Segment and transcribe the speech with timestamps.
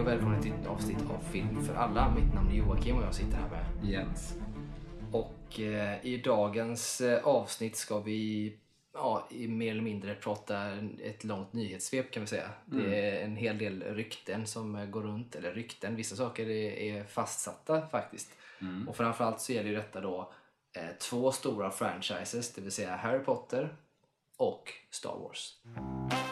[0.00, 2.14] Och välkommen till ett avsnitt av Film för alla.
[2.14, 4.34] Mitt namn är Joakim och jag sitter här med Jens.
[5.12, 8.52] Och eh, i dagens eh, avsnitt ska vi
[8.94, 12.50] ja, i mer eller mindre prata ett långt nyhetssvep kan vi säga.
[12.64, 16.72] Det är en hel del rykten som eh, går runt, eller rykten, vissa saker är,
[16.72, 18.30] är fastsatta faktiskt.
[18.88, 20.32] Och framförallt så gäller ju detta då
[20.76, 23.76] eh, två stora franchises, det vill säga Harry Potter
[24.36, 25.56] och Star Wars.
[25.64, 26.29] Och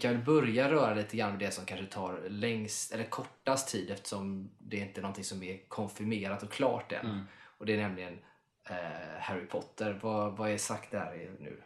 [0.00, 4.50] kan börja röra lite grann med det som kanske tar längst, eller kortast tid eftersom
[4.58, 7.24] det inte är någonting som är konfirmerat och klart än.
[7.58, 8.18] Och det är nämligen
[8.64, 9.98] eh, Harry Potter.
[10.02, 11.62] Vad, vad är sagt där nu?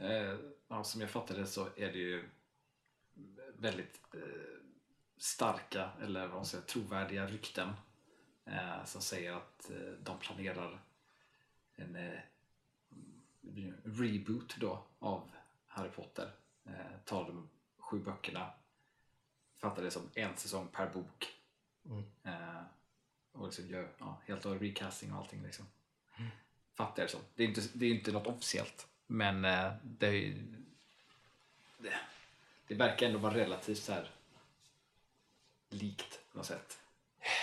[0.00, 0.38] Eh,
[0.68, 2.28] ja, som jag fattade det så är det ju
[3.58, 4.20] väldigt eh,
[5.18, 7.68] starka, eller vad man säger, trovärdiga rykten
[8.44, 10.80] eh, som säger att eh, de planerar
[11.76, 12.18] en eh,
[13.84, 15.30] reboot då av
[15.66, 16.30] Harry Potter.
[16.66, 16.72] Eh,
[17.04, 17.48] tar de
[17.78, 18.50] sju böckerna,
[19.56, 21.26] fattar det som en säsong per bok.
[22.24, 22.62] Eh,
[23.32, 25.66] och liksom gör ja, helt och recasting och allting liksom.
[26.74, 27.20] Fattar jag det som.
[27.34, 28.86] Det är inte, det är inte något officiellt.
[29.06, 30.64] Men eh, det, är ju-
[31.78, 31.94] det,
[32.68, 34.10] det verkar ändå vara relativt så här
[35.68, 36.78] likt på något sätt.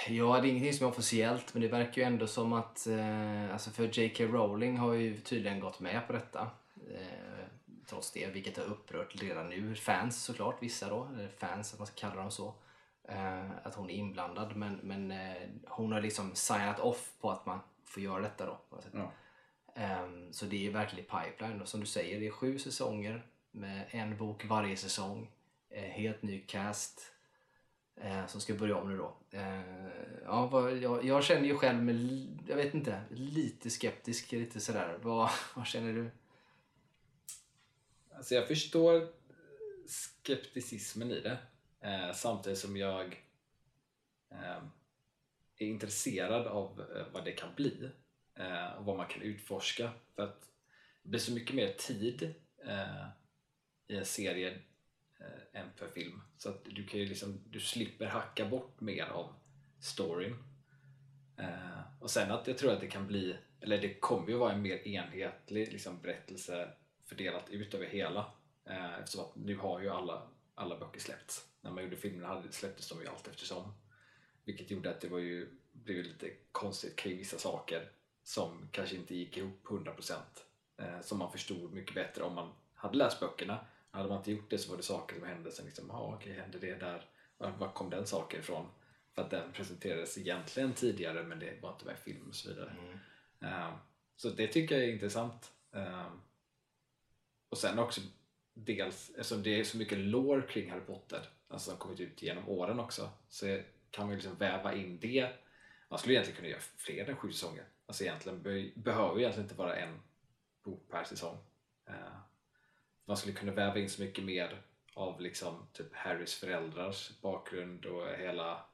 [0.08, 3.54] Ja, det är ingenting som är officiellt men det verkar ju ändå som att, eh,
[3.54, 4.24] alltså för J.K.
[4.24, 6.50] Rowling har ju tydligen gått med på detta.
[6.92, 7.46] Eh,
[7.86, 9.76] trots det, vilket har upprört redan nu.
[9.76, 12.54] Fans såklart, vissa då, fans att man ska kalla dem så.
[13.04, 17.46] Eh, att hon är inblandad men, men eh, hon har liksom signat off på att
[17.46, 18.60] man får göra detta då.
[18.94, 19.12] Ja.
[19.76, 21.62] Ehm, så det är verkligen pipeline.
[21.62, 25.32] Och som du säger, det är sju säsonger med en bok varje säsong.
[25.70, 27.14] Eh, helt ny cast
[28.02, 29.18] eh, som ska börja om nu då.
[29.32, 29.62] Eh,
[30.26, 34.98] ja, vad, jag, jag känner ju själv mig, jag vet inte, lite skeptisk, lite sådär.
[35.02, 36.12] Vad, vad känner du?
[38.22, 39.08] Alltså jag förstår
[39.88, 41.38] skepticismen i det.
[41.82, 43.26] Eh, samtidigt som jag
[44.32, 44.64] eh,
[45.58, 47.90] är intresserad av eh, vad det kan bli
[48.36, 49.92] eh, och vad man kan utforska.
[50.16, 50.42] För att
[51.04, 52.34] det blir så mycket mer tid
[52.68, 53.06] eh,
[53.88, 54.60] i en serie
[55.20, 56.22] eh, än per film.
[56.38, 59.34] Så att du, kan ju liksom, du slipper hacka bort mer av
[59.80, 60.36] storyn.
[61.38, 64.54] Eh, och sen att jag tror att det kan bli, eller det kommer ju vara
[64.54, 66.70] en mer enhetlig liksom, berättelse
[67.12, 68.32] fördelat ut över hela.
[68.66, 71.48] Eh, eftersom att nu har ju alla, alla böcker släppts.
[71.62, 73.74] När man gjorde filmerna hade, släpptes de ju allt eftersom.
[74.44, 77.92] Vilket gjorde att det var ju, blev lite konstigt kring vissa saker
[78.24, 80.14] som kanske inte gick ihop 100%.
[80.78, 83.66] Eh, som man förstod mycket bättre om man hade läst böckerna.
[83.92, 86.34] Hade man inte gjort det så var det saker som hände sen liksom, ja okej,
[86.34, 87.06] hände det där?
[87.38, 88.68] Var, kom den saken ifrån?
[89.16, 92.50] För att den presenterades egentligen tidigare men det var inte med i film och så
[92.50, 92.76] vidare.
[93.42, 93.74] Eh,
[94.16, 95.52] så det tycker jag är intressant.
[95.74, 96.08] Eh,
[97.52, 98.02] och sen också
[98.54, 102.50] dels, eftersom det är så mycket lore kring Harry Potter, alltså som kommit ut genom
[102.50, 105.30] åren också, så kan man ju liksom väva in det.
[105.90, 107.66] Man skulle egentligen kunna göra fler än sju säsonger.
[107.86, 110.00] Alltså egentligen be, behöver ju egentligen inte vara en
[110.64, 111.38] bok per säsong.
[111.90, 112.18] Uh,
[113.06, 114.62] man skulle kunna väva in så mycket mer
[114.94, 118.66] av liksom typ Harrys föräldrars bakgrund och hela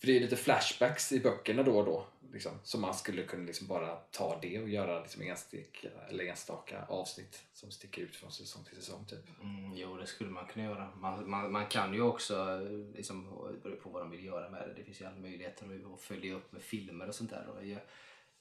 [0.00, 2.06] för det är lite flashbacks i böckerna då och då.
[2.32, 6.84] Liksom, så man skulle kunna liksom bara ta det och göra liksom enstaka, eller enstaka
[6.88, 9.04] avsnitt som sticker ut från säsong till säsong.
[9.04, 9.40] Typ.
[9.42, 10.88] Mm, jo, det skulle man kunna göra.
[10.96, 12.60] Man, man, man kan ju också,
[12.96, 13.24] liksom,
[13.62, 14.74] bero på vad de vill göra med det.
[14.76, 17.46] Det finns ju alla möjligheter att- följa upp med filmer och sånt där.
[17.48, 17.62] Och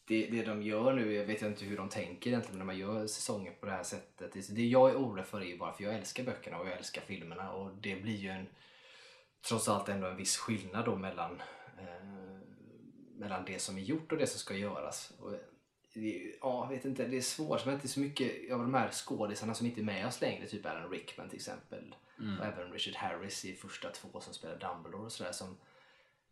[0.05, 3.07] det, det de gör nu, jag vet inte hur de tänker egentligen när man gör
[3.07, 4.33] säsonger på det här sättet.
[4.33, 6.77] Det, det jag är orolig för är ju bara för jag älskar böckerna och jag
[6.77, 8.47] älskar filmerna och det blir ju en
[9.47, 11.41] trots allt ändå en viss skillnad då mellan,
[11.77, 12.05] eh,
[13.17, 15.13] mellan det som är gjort och det som ska göras.
[15.19, 15.33] Och,
[16.41, 17.65] ja, jag vet inte, det är svårt.
[17.65, 20.65] Men är så mycket av de här skådisarna som inte är med oss längre, typ
[20.65, 21.95] Alan Rickman till exempel.
[22.39, 25.31] Och även Richard Harris i första två som spelar Dumbledore och sådär.
[25.31, 25.57] Som,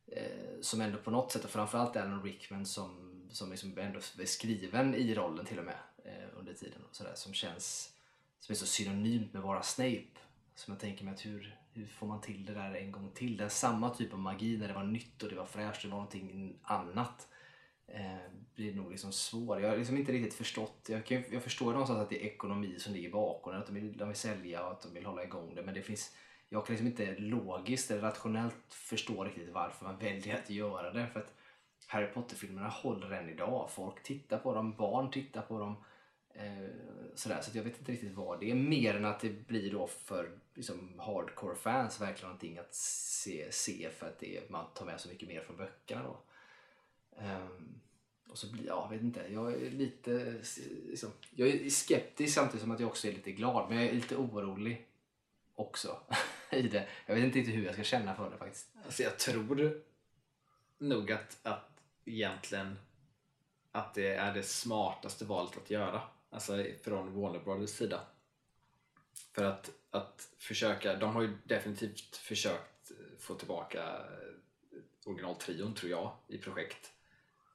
[0.07, 4.25] eh, som ändå på något sätt, och framförallt Alan Rickman som, som liksom ändå är
[4.25, 6.81] skriven i rollen till och med eh, under tiden.
[6.89, 7.93] Och sådär, som känns
[8.39, 10.19] som är så synonymt med vara Snape.
[10.57, 13.37] Som jag tänker mig att hur, hur får man till det där en gång till?
[13.37, 15.87] Det är samma typ av magi när det var nytt och det var fräscht, det
[15.87, 17.27] var någonting annat.
[17.87, 19.61] Eh, blir nog liksom svår.
[19.61, 20.85] Jag har liksom inte riktigt förstått.
[20.89, 23.75] Jag, kan, jag förstår någonstans att det är ekonomi som ligger bakom det, att de
[23.75, 25.63] vill, de vill sälja och att de vill hålla igång det.
[25.63, 26.15] Men det finns,
[26.49, 31.07] jag kan liksom inte logiskt eller rationellt förstå riktigt varför man väljer att göra det.
[31.07, 31.33] För att
[31.87, 33.69] Harry Potter-filmerna håller än idag.
[33.71, 35.75] Folk tittar på dem, barn tittar på dem.
[36.33, 36.69] Eh,
[37.15, 38.55] sådär, så att jag vet inte riktigt vad det är.
[38.55, 43.89] Mer än att det blir då för liksom, hardcore fans verkligen någonting att se, se
[43.89, 46.03] för att det man tar med så mycket mer från böckerna.
[46.03, 46.23] Då.
[47.17, 47.81] Um,
[48.29, 50.41] och så blir jag, vet inte, jag är lite
[50.89, 53.69] liksom, jag är skeptisk samtidigt som att jag också är lite glad.
[53.69, 54.87] Men jag är lite orolig
[55.55, 55.99] också
[56.51, 56.87] i det.
[57.05, 58.67] Jag vet inte riktigt hur jag ska känna för det faktiskt.
[58.85, 59.81] Alltså jag tror
[60.77, 62.79] nog att, att egentligen
[63.71, 66.01] att det är det smartaste valet att göra.
[66.29, 68.01] Alltså från Warner Brothers sida.
[69.35, 76.15] För att, att försöka, de har ju definitivt försökt få tillbaka eh, originaltrion tror jag
[76.27, 76.91] i projekt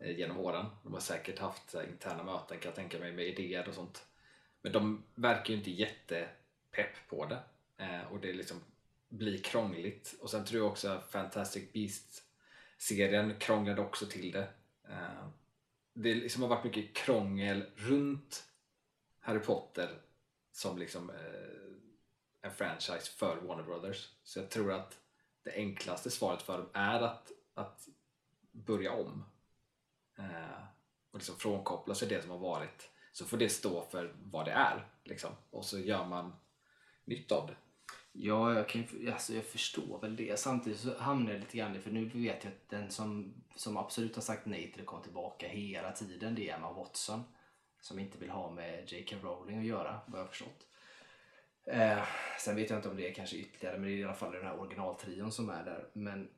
[0.00, 0.66] eh, genom åren.
[0.82, 4.06] De har säkert haft interna möten kan jag tänka mig med idéer och sånt.
[4.62, 7.38] Men de verkar ju inte jättepepp på det
[7.84, 8.60] eh, och det liksom
[9.08, 10.14] blir krångligt.
[10.20, 14.48] Och sen tror jag också att Fantastic Beasts-serien krånglade också till det.
[15.94, 18.44] Det liksom har varit mycket krångel runt
[19.20, 20.00] Harry Potter
[20.52, 21.16] som liksom eh,
[22.42, 24.08] en franchise för Warner Brothers.
[24.24, 24.98] Så jag tror att
[25.42, 27.88] det enklaste svaret för dem är att att
[28.52, 29.24] börja om
[30.18, 30.62] eh,
[31.10, 34.52] och liksom frånkoppla sig det som har varit så får det stå för vad det
[34.52, 35.30] är liksom.
[35.50, 36.32] och så gör man
[37.04, 37.56] nytt av det.
[38.12, 40.38] Ja, jag, kan, alltså jag förstår väl det.
[40.38, 43.76] Samtidigt så hamnar jag lite grann i, för nu vet jag att den som, som
[43.76, 47.22] absolut har sagt nej till att komma tillbaka hela tiden det är Emma Watson.
[47.82, 49.16] Som inte vill ha med J.K.
[49.22, 50.66] Rowling att göra, vad jag har förstått.
[51.64, 52.04] Eh,
[52.38, 54.32] sen vet jag inte om det är kanske ytterligare, men det är i alla fall
[54.32, 55.88] den här originaltrion som är där.
[55.92, 56.28] Men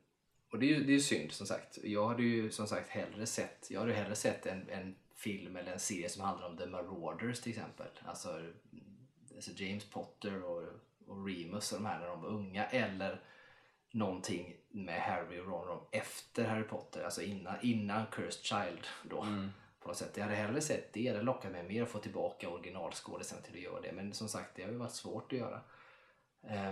[0.51, 1.77] och det är ju det är synd som sagt.
[1.83, 5.71] Jag hade ju som sagt hellre sett, jag hade hellre sett en, en film eller
[5.71, 7.87] en serie som handlar om The Marauders till exempel.
[8.05, 8.41] Alltså,
[9.35, 10.63] alltså James Potter och,
[11.07, 12.65] och Remus och de här när de var unga.
[12.65, 13.21] Eller
[13.91, 19.21] någonting med Harry och Ron efter Harry Potter, alltså innan, innan Cursed Child då.
[19.21, 19.49] Mm.
[19.85, 20.17] På något sätt.
[20.17, 23.61] Jag hade hellre sett det, det lockat mig mer att få tillbaka originalskådisen till att
[23.61, 23.91] göra det.
[23.91, 25.61] Men som sagt, det har ju varit svårt att göra.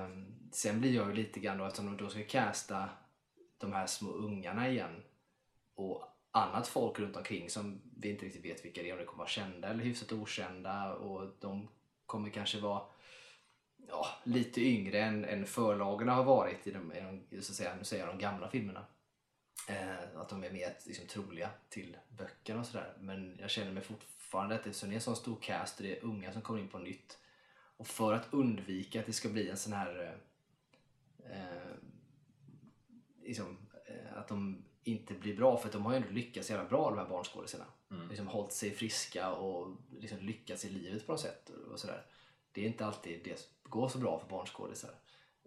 [0.06, 2.90] Um, sen blir jag ju lite grann då, eftersom de då ska casta
[3.58, 5.04] de här små ungarna igen
[5.76, 9.06] och annat folk runt omkring som vi inte riktigt vet vilka det är, om de
[9.06, 11.70] kommer vara kända eller hyfsat okända och de
[12.06, 12.82] kommer kanske vara
[13.88, 17.00] ja, lite yngre än, än förlagorna har varit i de, i
[17.30, 18.86] de, så att säga, nu säger jag de gamla filmerna.
[19.68, 22.94] Eh, att de är mer liksom, troliga till böckerna och sådär.
[23.00, 26.04] Men jag känner mig fortfarande att det är en sån stor cast och det är
[26.04, 27.18] unga som kommer in på nytt.
[27.78, 30.20] Och för att undvika att det ska bli en sån här
[31.26, 31.76] eh,
[33.22, 36.90] liksom, eh, att de inte blir bra för de har ju ändå lyckats jävla bra
[36.90, 37.66] de här barnskådisarna.
[37.92, 38.10] Mm.
[38.10, 41.50] Liksom hållit sig friska och liksom lyckats i livet på något sätt.
[41.50, 42.06] Och sådär.
[42.52, 44.92] Det är inte alltid det går så bra för barnskådisar.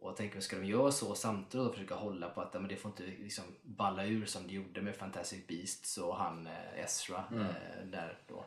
[0.06, 2.76] Och jag tänker, ska de göra så samtidigt och försöka hålla på att men det
[2.76, 7.24] får inte liksom balla ur som det gjorde med Fantastic Beasts och han eh, Ezra
[7.30, 7.42] mm.
[7.42, 8.44] eh, där då.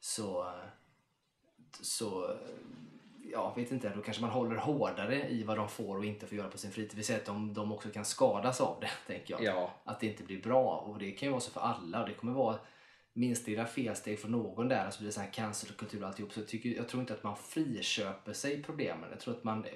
[0.00, 0.52] Så,
[1.80, 2.36] så
[3.32, 6.38] ja, vet inte, då kanske man håller hårdare i vad de får och inte får
[6.38, 6.96] göra på sin fritid.
[6.96, 9.44] Vi säger att de, de också kan skadas av det, tänker jag.
[9.44, 9.70] Ja.
[9.84, 10.76] Att det inte blir bra.
[10.76, 12.02] Och det kan ju vara så för alla.
[12.02, 12.58] Och det kommer vara
[13.12, 16.32] minsta lilla felsteg från någon där, så blir det så här cancelkultur och alltihop.
[16.32, 19.10] Så jag, tycker, jag tror inte att man friköper sig problemen.
[19.10, 19.66] Jag tror att man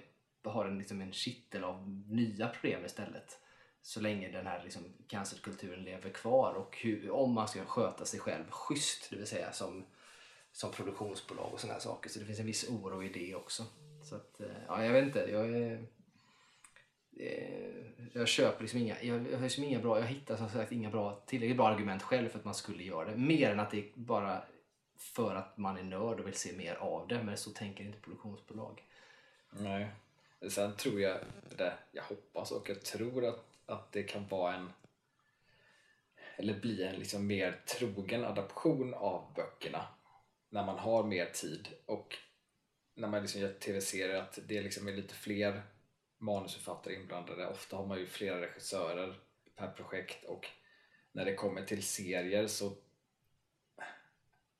[0.44, 3.40] har en, liksom en kittel av nya problem istället.
[3.82, 8.20] Så länge den här liksom, cancerkulturen lever kvar och hur, om man ska sköta sig
[8.20, 9.84] själv schysst, det vill säga som
[10.52, 12.10] som produktionsbolag och sådana saker.
[12.10, 13.64] Så det finns en viss oro i det också.
[14.04, 15.18] Så att, eh, ja, jag vet inte.
[15.18, 15.86] Jag, är,
[17.16, 20.90] eh, jag köper liksom inga, jag, jag, liksom inga bra, jag hittar som sagt inga
[20.90, 23.16] bra, tillräckligt bra argument själv för att man skulle göra det.
[23.16, 24.42] Mer än att det är bara
[24.96, 27.22] för att man är nörd och vill se mer av det.
[27.22, 28.82] Men så tänker inte produktionsbolag.
[29.50, 29.88] Nej.
[30.48, 31.20] Sen tror jag,
[31.56, 34.72] det, jag hoppas och jag tror att, att det kan vara en
[36.36, 39.86] eller bli en liksom mer trogen adaption av böckerna
[40.48, 42.16] när man har mer tid och
[42.94, 45.62] när man liksom gör tv-serier att det liksom är lite fler
[46.18, 47.46] manusförfattare inblandade.
[47.46, 49.20] Ofta har man ju flera regissörer
[49.56, 50.46] per projekt och
[51.12, 52.72] när det kommer till serier så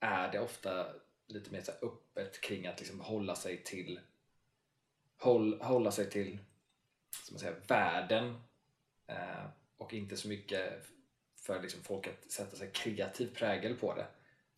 [0.01, 0.87] är det ofta
[1.27, 4.01] lite mer så öppet kring att liksom hålla sig till
[5.19, 6.39] håll, hålla sig till
[7.25, 8.41] som man säger, världen
[9.07, 9.45] eh,
[9.77, 10.87] och inte så mycket
[11.37, 14.07] för liksom folk att sätta sig kreativ prägel på det.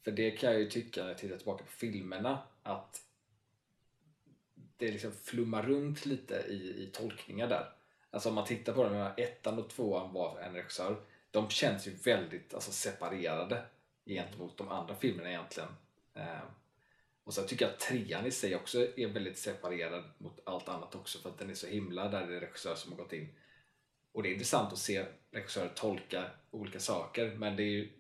[0.03, 3.03] För det kan jag ju tycka när jag tittar tillbaka på filmerna att
[4.77, 7.73] det liksom flummar runt lite i, i tolkningar där.
[8.11, 11.03] Alltså om man tittar på dem, ettan och tvåan var en regissör.
[11.31, 13.63] De känns ju väldigt alltså, separerade
[14.07, 15.69] gentemot de andra filmerna egentligen.
[16.15, 16.43] Eh,
[17.31, 20.95] och sen tycker jag att trean i sig också är väldigt separerad mot allt annat
[20.95, 23.29] också för att den är så himla, där det är regissörer som har gått in.
[24.13, 27.93] Och det är intressant att se regissörer tolka olika saker men det är ju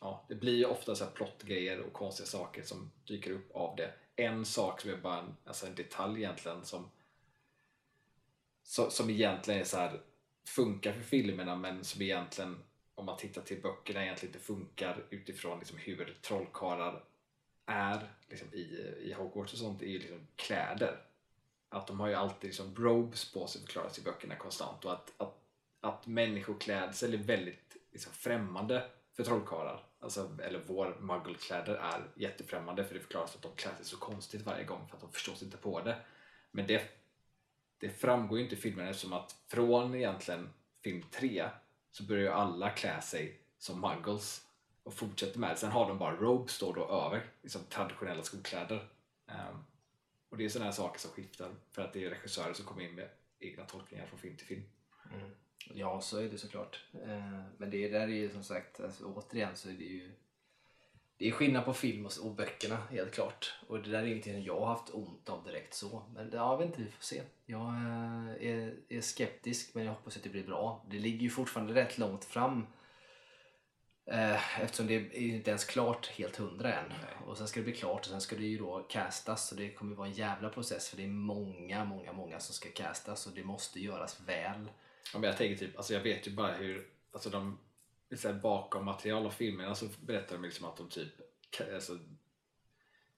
[0.00, 3.76] ja, det blir ju ofta så här plottgrejer och konstiga saker som dyker upp av
[3.76, 3.92] det.
[4.16, 6.90] En sak som är bara en, alltså en detalj egentligen som,
[8.62, 10.00] som egentligen är så här,
[10.48, 12.62] funkar för filmerna men som egentligen
[12.94, 17.04] om man tittar till böckerna egentligen inte funkar utifrån liksom hur trollkarlar
[17.66, 21.00] är liksom i, i Hogwarts och sånt är ju liksom kläder.
[21.68, 25.12] Att de har ju alltid liksom robes på sig förklaras i böckerna konstant och att,
[25.16, 25.38] att,
[25.80, 29.82] att människoklädsel är väldigt liksom främmande för trollkarlar.
[30.00, 34.42] Alltså, eller vår muggelkläder är jättefrämmande för det förklaras att de klär sig så konstigt
[34.42, 35.96] varje gång för att de förstås inte på det.
[36.50, 36.82] Men det,
[37.78, 40.48] det framgår ju inte i filmen eftersom att från egentligen
[40.82, 41.50] film 3
[41.90, 44.45] så börjar ju alla klä sig som muggles
[44.86, 45.56] och fortsätter med det.
[45.56, 48.88] Sen har de bara robes då, då över, liksom traditionella skolkläder.
[49.26, 49.64] Um,
[50.28, 52.82] och det är sådana här saker som skiftar för att det är regissörer som kommer
[52.82, 54.62] in med egna tolkningar från film till film.
[55.14, 55.30] Mm.
[55.74, 56.84] Ja, så är det såklart.
[56.94, 60.12] Uh, men det där är ju som sagt, alltså, återigen så är det ju
[61.18, 63.54] det är skillnad på film och, böckerna helt klart.
[63.66, 66.02] Och det där är ingenting jag har haft ont av direkt så.
[66.14, 67.22] Men ja, vet inte, vi får se.
[67.46, 70.84] Jag eh, är, är skeptisk men jag hoppas att det blir bra.
[70.90, 72.66] Det ligger ju fortfarande rätt långt fram.
[74.10, 76.88] Eh, eftersom det är inte ens klart helt hundra än.
[76.88, 77.26] Nej.
[77.26, 79.48] Och sen ska det bli klart och sen ska det ju då castas.
[79.48, 82.68] Så det kommer vara en jävla process för det är många, många, många som ska
[82.68, 84.70] castas och det måste göras väl.
[85.12, 87.58] Ja, men jag tänker typ, alltså jag vet ju bara hur, alltså de
[88.16, 91.12] så här, bakom material av filmerna så berättar de liksom att de typ
[91.74, 91.98] alltså,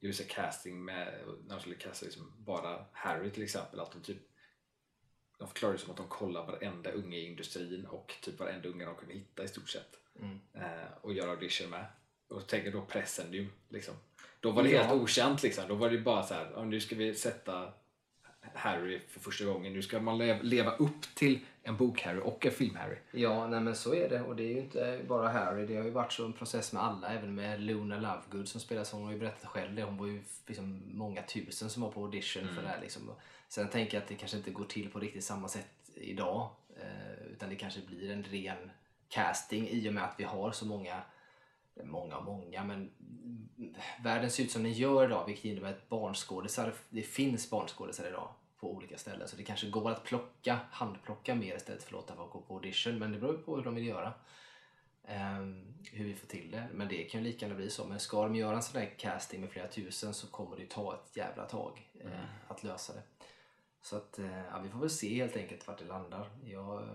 [0.00, 4.02] gjorde så casting med, när de skulle casta liksom bara Harry till exempel, att de
[4.02, 4.18] typ
[5.38, 8.84] de förklarar det som att de kollar varenda unge i industrin och typ varenda unge
[8.84, 10.40] de kunde hitta i stort sett mm.
[10.54, 11.84] eh, och göra audition med.
[12.28, 13.94] Och tänker då Pressendium liksom.
[14.40, 14.82] Då var det ja.
[14.82, 15.64] helt okänt liksom.
[15.68, 17.72] Då var det bara så här, nu ska vi sätta
[18.54, 19.72] Harry för första gången.
[19.72, 22.96] Nu ska man leva upp till en bok-Harry och en film-Harry.
[23.10, 24.20] Ja, nej men så är det.
[24.20, 25.66] Och det är ju inte bara Harry.
[25.66, 27.08] Det har ju varit så en process med alla.
[27.08, 29.82] Även med Luna Lovegood som spelar Hon har ju berättat själv det.
[29.82, 32.54] Hon var ju liksom många tusen som var på audition mm.
[32.54, 32.80] för det här.
[32.80, 33.02] Liksom.
[33.48, 36.50] Sen tänker jag att det kanske inte går till på riktigt samma sätt idag.
[36.76, 38.70] Eh, utan det kanske blir en ren
[39.08, 41.02] casting i och med att vi har så många
[41.84, 42.90] många och många, men
[44.02, 48.28] världen ser ut som den gör idag vilket innebär att barnskådisar, det finns barnskådisar idag
[48.60, 49.28] på olika ställen.
[49.28, 52.54] Så det kanske går att plocka, handplocka mer istället för att låta folk gå på
[52.54, 52.98] audition.
[52.98, 54.12] Men det beror på hur de vill göra.
[55.38, 56.68] Um, hur vi får till det.
[56.72, 57.84] Men det kan ju lika gärna bli så.
[57.84, 60.68] Men ska de göra en sån där casting med flera tusen så kommer det ju
[60.68, 62.26] ta ett jävla tag uh, mm.
[62.48, 63.02] att lösa det.
[63.82, 66.30] Så att, uh, ja, vi får väl se helt enkelt vart det landar.
[66.44, 66.88] Jag, uh,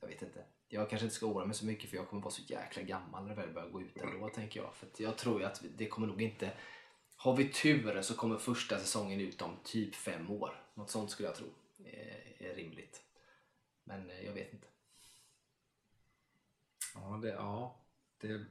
[0.00, 0.44] jag vet inte.
[0.74, 3.22] Jag kanske inte ska oroa mig så mycket för jag kommer vara så jäkla gammal
[3.22, 4.74] när det väl börjar gå ut ändå tänker jag.
[4.74, 6.52] För jag tror ju att det kommer nog inte
[7.16, 10.64] har vi tur så kommer första säsongen ut om typ fem år.
[10.74, 11.46] Något sånt skulle jag tro
[11.84, 13.02] är, är rimligt.
[13.84, 14.66] Men eh, jag vet inte.
[16.94, 17.80] Ja, det, ja,
[18.18, 18.46] det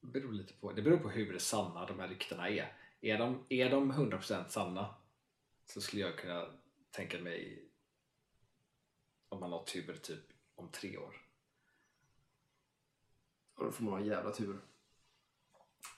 [0.00, 0.72] beror lite på.
[0.72, 2.72] Det beror på hur sanna de här ryktena är.
[3.00, 4.94] Är de, är de 100% sanna
[5.66, 6.46] så skulle jag kunna
[6.90, 7.68] tänka mig
[9.28, 11.16] om man har tur typ om tre år.
[13.54, 14.60] Och då får man ha en jävla tur.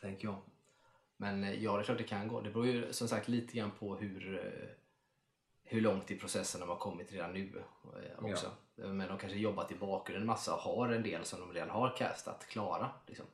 [0.01, 0.43] Tänker jag.
[1.17, 2.41] Men eh, ja, det är klart det kan gå.
[2.41, 4.69] Det beror ju som sagt lite grann på hur, eh,
[5.63, 8.53] hur långt i processen de har kommit redan nu eh, också.
[8.75, 8.87] Ja.
[8.87, 11.97] Men de kanske jobbat i bakgrunden massa och har en del som de redan har
[11.97, 12.91] castat klara.
[13.07, 13.27] Liksom.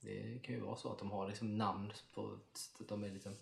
[0.00, 2.38] Det kan ju vara så att de har liksom namn på...
[2.78, 3.36] De är liksom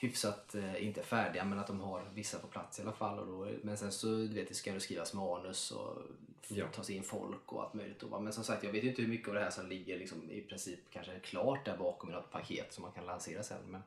[0.00, 3.18] hyfsat, eh, inte färdiga, men att de har vissa på plats i alla fall.
[3.18, 6.02] Och då, men sen så du vet, det ska det skrivas manus och
[6.48, 6.66] ja.
[6.68, 8.02] tas in folk och allt möjligt.
[8.02, 10.30] Och, men som sagt, jag vet inte hur mycket av det här som ligger liksom,
[10.30, 13.62] i princip kanske klart där bakom i något paket som man kan lansera sen.
[13.66, 13.82] Men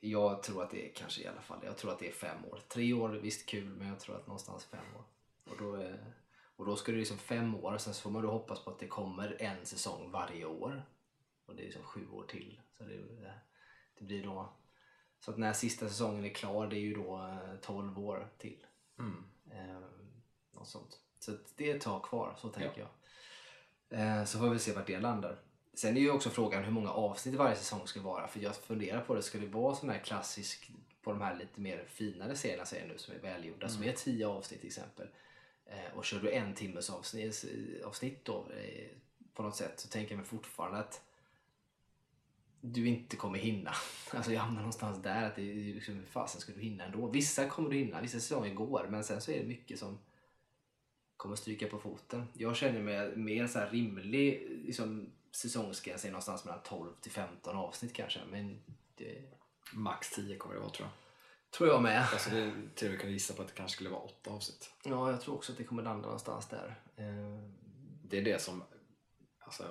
[0.00, 2.44] jag tror att det är kanske i alla fall, jag tror att det är fem
[2.44, 2.60] år.
[2.68, 5.04] Tre år, visst kul, men jag tror att någonstans fem år.
[5.50, 6.14] Och då, är,
[6.56, 8.70] och då ska det liksom fem år, och sen så får man då hoppas på
[8.70, 10.82] att det kommer en säsong varje år.
[11.46, 12.60] Och det är liksom sju år till.
[12.78, 12.98] Så det,
[13.98, 14.52] det blir då
[15.24, 18.66] så att när sista säsongen är klar, det är ju då 12 eh, år till.
[18.98, 19.24] Mm.
[19.50, 19.80] Eh,
[20.52, 21.00] något sånt.
[21.18, 22.86] Så det är ett tag kvar, så tänker ja.
[23.88, 24.18] jag.
[24.18, 25.38] Eh, så får vi se vart det landar.
[25.74, 28.28] Sen är ju också frågan hur många avsnitt varje säsong ska vara.
[28.28, 30.70] För jag funderar på det, ska det vara sån här klassisk
[31.02, 33.76] på de här lite mer finare serierna säger nu som är välgjorda, mm.
[33.76, 35.08] som är 10 avsnitt till exempel.
[35.94, 37.44] Och kör du en timmes avsnitt,
[37.84, 38.46] avsnitt då
[39.34, 41.00] på något sätt så tänker jag mig fortfarande att
[42.64, 43.74] du inte kommer hinna.
[44.14, 47.06] Alltså jag hamnar någonstans där att det liksom, hur fasen ska du hinna ändå?
[47.06, 49.98] Vissa kommer du hinna, vissa säsonger går, men sen så är det mycket som
[51.16, 52.26] kommer stryka på foten.
[52.34, 57.56] Jag känner mig mer så här rimlig liksom, säsongsgräns är någonstans mellan 12 till 15
[57.56, 58.62] avsnitt kanske, men
[58.94, 59.22] det...
[59.74, 60.92] Max 10 kommer det vara tror jag.
[61.58, 62.08] Tror jag med.
[62.12, 64.70] Alltså det, till och med kunna gissa på att det kanske skulle vara 8 avsnitt.
[64.84, 66.80] Ja, jag tror också att det kommer landa någonstans där.
[66.96, 67.50] Eh,
[68.02, 68.62] det är det som
[69.38, 69.64] alltså,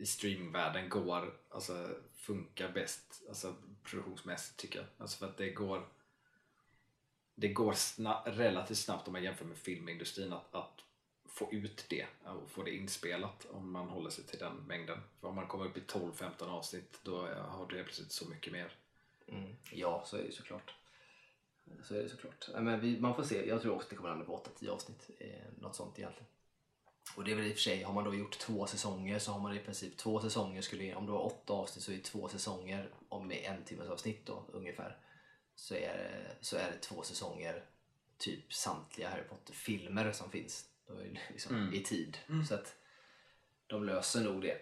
[0.00, 4.88] i streamingvärlden går, alltså funkar bäst alltså, produktionsmässigt tycker jag.
[4.98, 5.88] Alltså för att det går
[7.34, 10.80] det går sna relativt snabbt om man jämför med filmindustrin att, att
[11.28, 14.98] få ut det och få det inspelat om man håller sig till den mängden.
[15.20, 18.52] För om man kommer upp i 12-15 avsnitt då har du helt plötsligt så mycket
[18.52, 18.72] mer.
[19.28, 19.56] Mm.
[19.72, 20.74] Ja, så är det såklart.
[21.84, 22.48] Så är det såklart.
[22.54, 23.48] Men vi, man får se.
[23.48, 25.10] Jag tror också att det kommer landa på 8-10 avsnitt.
[25.18, 25.28] Eh,
[25.60, 26.26] något sånt egentligen.
[27.16, 29.32] Och det är väl i och för sig, har man då gjort två säsonger så
[29.32, 32.02] har man i princip två säsonger skulle, om du har åtta avsnitt så är det
[32.02, 34.96] två säsonger om med en timmes avsnitt då ungefär.
[35.54, 37.64] Så är det, så är det två säsonger
[38.18, 40.64] typ samtliga Harry Potter-filmer som finns.
[40.88, 42.18] Är det liksom i tid.
[42.48, 42.74] Så att
[43.66, 44.56] de löser nog det.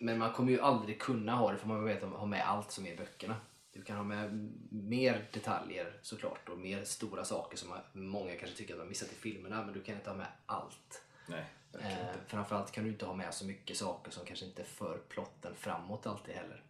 [0.00, 2.70] Men man kommer ju aldrig kunna ha det för man vet att ha med allt
[2.70, 3.36] som är i böckerna.
[3.72, 8.56] Du kan ha med mer detaljer såklart och mer stora saker som man- många kanske
[8.56, 11.03] tycker att har missat i filmerna men du kan inte ha med allt.
[11.26, 11.44] Nej,
[11.80, 15.54] Eh, framförallt kan du inte ha med så mycket saker som kanske inte för plotten
[15.54, 16.62] framåt alltid heller.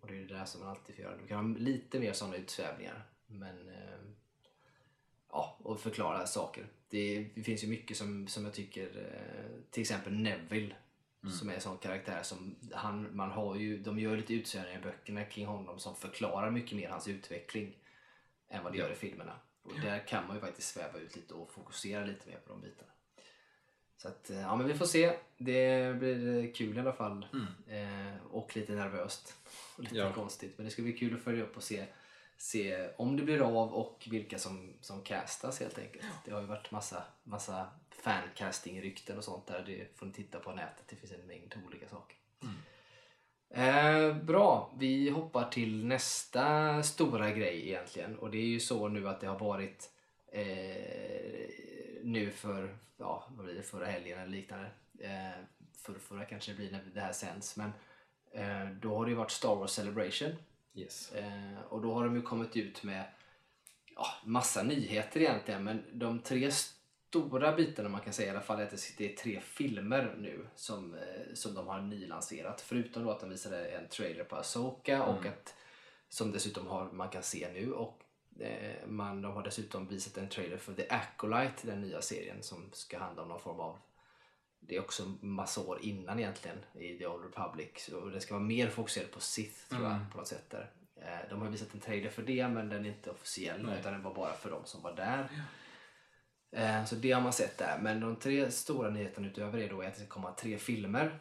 [0.00, 1.16] Och det är det där som man alltid får göra.
[1.16, 3.06] Du kan ha lite mer sådana utsvävningar.
[3.26, 3.98] Men eh,
[5.30, 6.66] ja, och förklara saker.
[6.88, 10.74] Det, det finns ju mycket som, som jag tycker, eh, till exempel Neville
[11.30, 14.82] som är en sån karaktär som han, man har ju, de gör lite utsvävningar i
[14.82, 17.76] böckerna kring honom som förklarar mycket mer hans utveckling
[18.48, 19.40] än vad det gör i filmerna.
[19.62, 22.60] Och där kan man ju faktiskt sväva ut lite och fokusera lite mer på de
[22.60, 22.92] bitarna.
[23.96, 25.12] Så att, eh, ja men vi får se.
[25.38, 27.26] Det blir kul i alla fall.
[27.68, 29.34] Eh, och lite nervöst.
[29.76, 30.12] Och lite Ja.
[30.12, 30.52] konstigt.
[30.56, 31.84] Men det ska bli kul att följa upp och se,
[32.36, 36.04] se om det blir av och vilka som, som castas helt enkelt.
[36.24, 37.66] Det har ju varit massa, massa
[38.02, 39.62] fancasting-rykten och sånt där.
[39.66, 40.84] Det får ni titta på nätet.
[40.88, 42.16] Det finns en mängd olika saker.
[43.50, 48.18] Eh, bra, vi hoppar till nästa stora grej egentligen.
[48.18, 49.90] Och det är ju så nu att det har varit
[50.32, 51.50] eh,
[52.02, 54.70] nu för, ja vad blir det, förra helgen eller liknande.
[54.98, 55.44] Eh,
[55.76, 57.56] för, förra kanske det blir när det här sänds.
[57.56, 57.72] Men
[58.32, 60.32] eh, då har det ju varit Star Wars Celebration.
[60.74, 61.12] Yes.
[61.12, 63.04] Eh, och då har de ju kommit ut med
[63.94, 65.64] ja, massa nyheter egentligen.
[65.64, 69.16] Men de tre stora bitarna man kan säga i alla fall är att det- är
[69.16, 72.60] tre filmer nu som, eh, som de har nylanserat.
[72.60, 75.54] Förutom då att de visade en trailer på Asoka och att
[76.08, 77.72] som dessutom har, man kan se nu.
[77.72, 78.02] Och
[78.86, 82.98] man, de har dessutom visat en trailer för The Acolyte, den nya serien som ska
[82.98, 83.78] handla om någon form av
[84.60, 87.88] det är också massa år innan egentligen i The Old Republic.
[87.88, 90.70] Och det ska vara mer fokuserat på Sith tror jag på något sätt där.
[90.96, 94.02] Eh, De har visat en trailer för det men den är inte officiell utan den
[94.02, 95.28] var bara för de som var där.
[96.52, 97.78] Eh, Så det har man sett där.
[97.82, 101.18] Men de tre stora nyheterna utöver det då är att det ska komma tre filmer.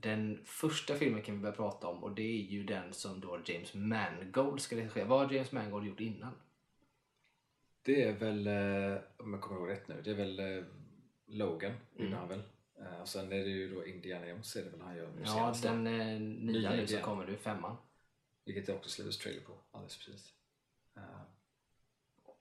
[0.00, 3.40] Den första filmen kan vi börja prata om och det är ju den som då
[3.44, 5.04] James Mangold ska regissera.
[5.04, 6.32] Vad har James Mangold gjort innan?
[7.82, 10.64] Det är väl, eh, om jag kommer ihåg rätt nu, det är väl eh,
[11.26, 12.42] Logan gjorde han väl.
[12.78, 15.22] Eh, Och sen är det ju då Indiana Jones är det väl han gör nu
[15.24, 17.76] Ja, den eh, nya nu som kommer nu, femman.
[18.44, 20.34] Vilket det också släpptes trailer på alldeles precis.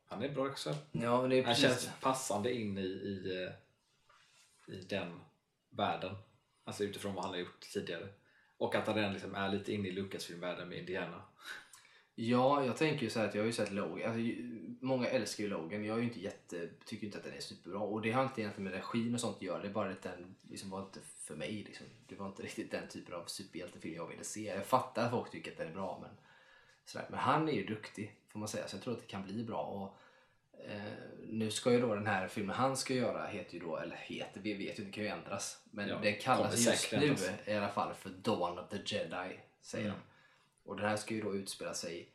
[0.10, 0.76] Han är bra också.
[0.91, 3.50] Ja, men det är Han känns passande in i, i,
[4.67, 5.20] i den
[5.70, 6.15] världen.
[6.68, 8.08] Alltså utifrån vad han har gjort tidigare.
[8.58, 11.22] Och att han redan liksom är lite inne i Lucasfilm-världen med Indiana.
[12.16, 14.12] Ja, jag tänker ju så här att jag har ju sett Logan.
[14.12, 14.34] Alltså,
[14.82, 15.86] många älskar ju Logan.
[15.86, 17.80] Jag är ju inte jätte, tycker inte att den är superbra.
[17.80, 19.62] Och det har inte egentligen med regin och sånt att göra.
[19.62, 21.64] Det är bara att den liksom var inte för mig.
[21.68, 21.86] Liksom.
[22.08, 24.44] Det var inte riktigt den typen av superhjältefilm jag ville se.
[24.44, 26.00] Jag fattar att folk tycker att den är bra.
[26.02, 26.12] Men,
[26.86, 27.08] sådär.
[27.10, 28.68] men han är ju duktig får man säga.
[28.68, 29.62] Så jag tror att det kan bli bra.
[29.62, 29.98] Och,
[31.28, 34.41] nu ska ju då den här filmen han ska göra heter ju då, eller heter,
[34.41, 35.63] vi vet ju, det kan ju ändras.
[35.72, 37.30] Men Ja, den kallas just nu ändras.
[37.46, 39.39] i alla fall för Dawn of the Jedi.
[39.62, 39.98] Säger Mm.
[39.98, 40.70] de.
[40.70, 42.10] Och den här ska ju då utspela sig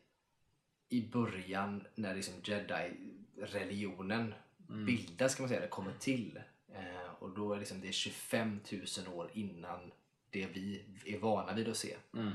[0.88, 4.34] i början när liksom jedi-religionen
[4.68, 4.86] Mm.
[4.86, 6.40] bildas kan man säga, eller kommer till.
[6.74, 8.60] Eh, och då är liksom det 25
[9.06, 9.92] 000 år innan
[10.30, 11.96] det vi är vana vid att se.
[12.14, 12.30] Mm.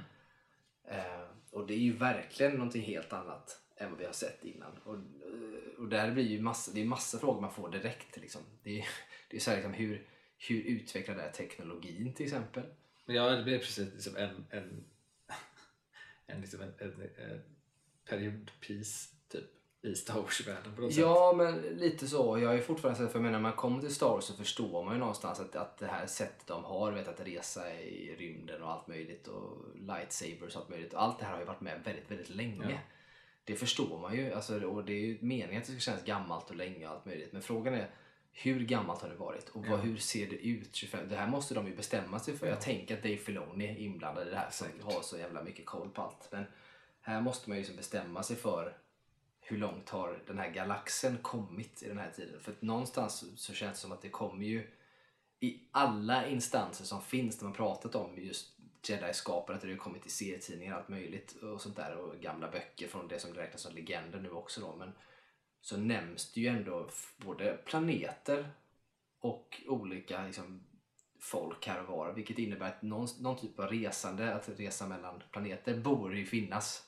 [0.88, 4.78] Eh, och det är ju verkligen någonting helt annat än vad vi har sett innan.
[4.84, 8.18] Och, eh, och där blir ju massa, det är massa frågor man får direkt.
[8.18, 8.42] Liksom.
[8.64, 8.88] Det är,
[9.30, 12.64] det är så här, liksom, hur, hur utvecklar det här teknologin till exempel?
[13.06, 14.84] Men ja, det blir precis liksom en, en,
[16.28, 17.42] en, liksom en, en, en
[18.06, 19.46] periodpiece typ
[19.82, 21.02] i Star Wars-världen på något sätt.
[21.02, 22.40] Ja, men lite så.
[22.40, 24.94] Jag är fortfarande så, för menar, när man kommer till Star Wars så förstår man
[24.94, 28.72] ju någonstans att, att det här sättet de har, vet, att resa i rymden och
[28.72, 30.94] allt möjligt och lightsabers och allt möjligt.
[30.94, 32.72] Allt det här har ju varit med väldigt, väldigt länge.
[32.72, 32.78] Ja.
[33.48, 34.34] Det förstår man ju.
[34.34, 37.06] Alltså, och det är ju meningen att det ska kännas gammalt och länge och allt
[37.06, 37.34] möjligt.
[37.34, 37.90] Men frågan är,
[38.32, 39.50] hur gammalt har det varit?
[39.50, 41.10] Och vad, hur ser det ut 25?
[41.10, 42.48] Det här måste de ju bestämma sig för.
[42.48, 45.66] Jag tänker att Dave Filoni är inblandad i det här som har så jävla mycket
[45.66, 46.28] koll på allt.
[46.32, 46.46] Men
[47.02, 48.78] här måste man ju liksom bestämma sig för
[49.42, 52.40] hur långt har den här galaxen kommit i den här tiden?
[52.40, 54.68] För någonstans så- känns det som att det kommer ju
[55.40, 60.06] i alla instanser som finns där man pratat om just Jedi-skapandet, det har ju kommit
[60.06, 63.62] i serietidningar och allt möjligt och sånt där och gamla böcker från det som räknas
[63.62, 64.76] som legender nu också då.
[64.76, 64.92] Men
[65.62, 68.50] så nämns det ju ändå både planeter
[69.20, 70.64] och olika liksom,
[71.20, 72.14] folk här och var.
[72.14, 76.84] Vilket innebär att någon, någon typ av resande, att resa mellan planeter, borde ju finnas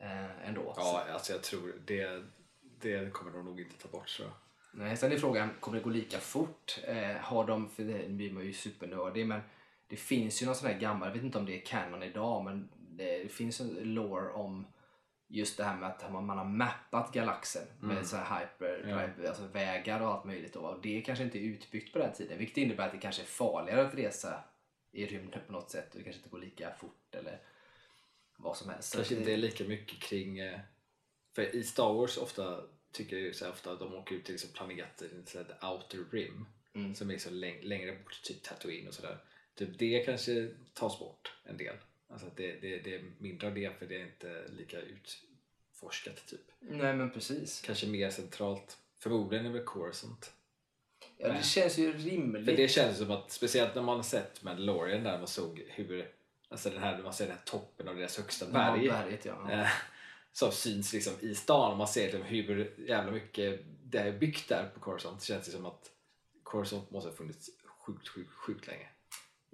[0.00, 0.74] eh, ändå.
[0.76, 2.24] Ja, alltså jag tror det,
[2.60, 4.30] det kommer de nog inte ta bort jag.
[4.72, 6.78] Nej, sen är frågan, kommer det gå lika fort?
[6.84, 9.40] Eh, har de, för det blir man ju supernördig, men
[9.88, 12.44] det finns ju någon sån här gammal, jag vet inte om det är canon idag,
[12.44, 14.66] men det finns en lore om
[15.28, 19.46] just det här med att man, man har mappat galaxen med så här hyperdrive, alltså
[19.46, 20.56] vägar och allt möjligt.
[20.56, 23.26] Och det kanske inte är utbyggt på den tiden, vilket innebär att det kanske är
[23.26, 24.44] farligare att resa
[24.92, 27.42] i rymden på något sätt och det kanske inte går lika fort eller
[28.38, 28.94] vad som helst.
[28.94, 30.38] Kanske inte är lika mycket kring...
[30.38, 30.60] eh,
[31.34, 32.60] För i Star Wars ofta
[32.92, 36.94] tycker jag så ofta att de åker ut till liksom planeter the outer rim Mm.
[36.94, 39.18] som är så läng- längre bort, typ Tatooine och sådär.
[39.54, 41.76] Typ det kanske tas bort en del.
[42.08, 46.26] Alltså att det, det, det är mindre av det för det är inte lika utforskat
[46.26, 46.40] typ.
[46.60, 47.60] Nej men precis.
[47.60, 48.78] Kanske mer centralt.
[48.98, 50.32] Förmodligen är väl Coruscant.
[51.18, 52.44] Ja, det känns ju rimligt.
[52.44, 56.10] För det känns som att, speciellt när man har sett Mandalorian där man såg hur,
[56.48, 58.84] alltså den här, man ser den här toppen av deras högsta berg.
[58.84, 59.52] Ja, berget ja.
[59.52, 59.68] eh,
[60.32, 64.70] som syns liksom i stan man ser liksom hur jävla mycket det är byggt där
[64.74, 65.20] på Coruscant.
[65.20, 65.90] Det känns det som att
[66.42, 68.88] Coruscant måste ha funnits sjukt, sjukt, sjukt länge.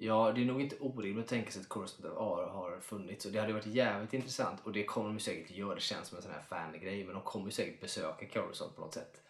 [0.03, 3.33] Ja, det är nog inte orimligt att tänka sig att Coruscant har, har funnits och
[3.33, 5.75] det hade varit jävligt intressant och det kommer de säkert göra.
[5.75, 8.81] Det känns som en sån här fangrej men de kommer ju säkert besöka Coruscant på
[8.81, 9.21] något sätt.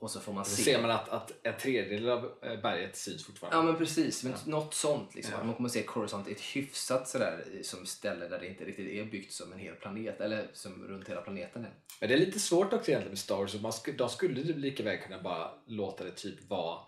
[0.00, 0.62] Och så får man Så se.
[0.62, 3.56] ser man att, att en tredjedel av eh, berget syns fortfarande.
[3.56, 5.34] Ja men precis, men något sånt liksom.
[5.38, 5.44] Ja.
[5.44, 9.32] Man kommer se Coruscant ett hyfsat sådär som ställe där det inte riktigt är byggt
[9.32, 11.70] som en hel planet eller som runt hela planeten är.
[12.00, 13.54] Men det är lite svårt också egentligen med Star Wars.
[13.60, 16.78] Man sk- de skulle lika väl kunna bara låta det typ vara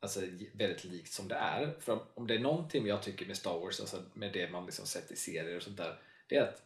[0.00, 0.20] alltså,
[0.52, 1.76] väldigt likt som det är.
[1.80, 4.86] För om, det är någonting jag tycker med Star Wars, alltså med det man liksom
[4.86, 6.62] sett i serier och sånt där, det är att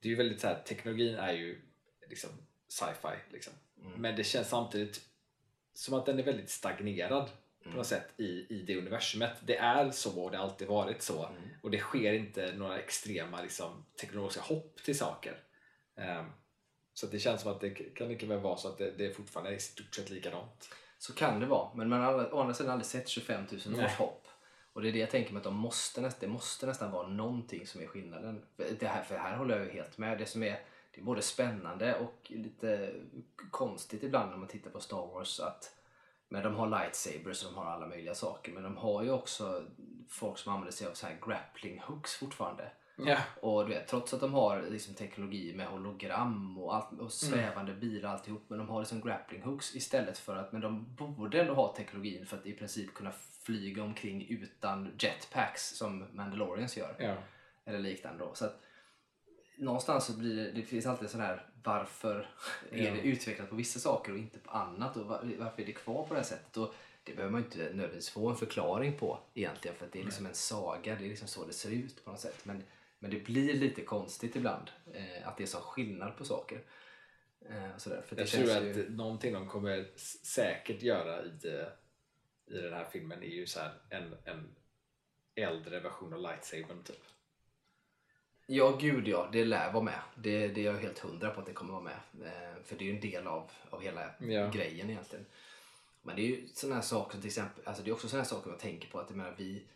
[0.00, 1.60] det är väldigt så här, teknologin är ju
[2.08, 2.30] liksom
[2.68, 3.52] sci-fi liksom.
[3.96, 5.00] Men det känns samtidigt
[5.74, 7.30] som att den är väldigt stagnerad
[7.64, 9.32] på något sätt i, i det universumet.
[9.46, 11.30] Det är så och det har alltid varit så.
[11.62, 15.40] Och det sker inte några extrema liksom, teknologiska hopp till saker.
[15.96, 16.26] Ehm,
[16.94, 19.50] så det känns som att det kan lika väl vara så att det, det fortfarande
[19.50, 20.68] är i stort sett likadant.
[20.98, 23.84] Så kan det vara, men man har å andra sidan aldrig sett 25 000 Nej.
[23.84, 24.28] års hopp.
[24.72, 27.08] Och det är det jag tänker mig att de måste, näst, det måste nästan vara
[27.08, 28.42] någonting som är skillnaden.
[28.56, 30.18] Det här, för här håller jag ju helt med.
[30.18, 30.60] Det som är,
[30.94, 32.94] det är både spännande och lite
[33.50, 35.78] konstigt ibland när man tittar på Star Wars att
[36.28, 38.52] men de har lightsabers och de har alla möjliga saker.
[38.52, 39.64] Men de har ju också
[40.08, 42.70] folk som använder sig av så här grappling hooks fortfarande.
[43.06, 43.18] Ja.
[43.40, 47.74] Och du vet, trots att de har liksom teknologi med hologram och, allt, och svävande
[47.74, 48.44] bilar och alltihop.
[48.48, 52.26] Men de har liksom grappling hooks istället för att, men de borde ändå ha teknologin
[52.26, 56.94] för att i princip kunna flyga omkring utan jetpacks som Mandalorians gör.
[56.98, 57.14] Ja.
[57.64, 58.34] Eller liknande då.
[58.34, 58.60] Så att
[59.58, 62.28] någonstans så blir det, det finns alltid sån här varför
[62.72, 62.90] är Ja.
[62.94, 66.02] det utvecklat på vissa saker och inte på annat och var, varför är det kvar
[66.02, 66.56] på det här sättet?
[66.56, 70.04] Och det behöver man inte nödvändigtvis få en förklaring på egentligen för att det är
[70.04, 72.40] liksom en saga, det är liksom så det ser ut på något sätt.
[72.44, 72.62] Men,
[72.98, 76.62] men det blir lite konstigt ibland eh, att det är så skillnad på saker.
[77.50, 78.90] Eh, sådär, för det Jag känns tror att ju...
[78.90, 79.86] någonting de kommer
[80.22, 81.66] säkert göra i,
[82.46, 84.54] i den här filmen är ju så här en, en
[85.34, 87.02] äldre version av lightsabern typ.
[88.46, 90.00] Ja, gud ja, det lär vara med.
[90.16, 91.98] Det, det är jag helt hundra på att det kommer vara med.
[92.24, 94.50] Eh, för det är ju en del av, av hela Ja.
[94.50, 95.26] grejen egentligen.
[96.02, 98.22] Men det är ju sådana här saker som till exempel, alltså det är också sådana
[98.22, 99.66] här saker man tänker på att jag menar, vi,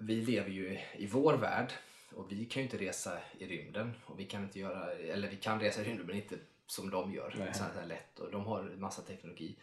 [0.00, 1.72] vi lever ju i vår värld
[2.16, 5.36] och vi kan ju inte resa i rymden och vi kan inte göra, eller vi
[5.36, 7.54] kan resa i rymden men inte som de gör, Nej.
[7.54, 9.56] så här lätt och de har en massa teknologi.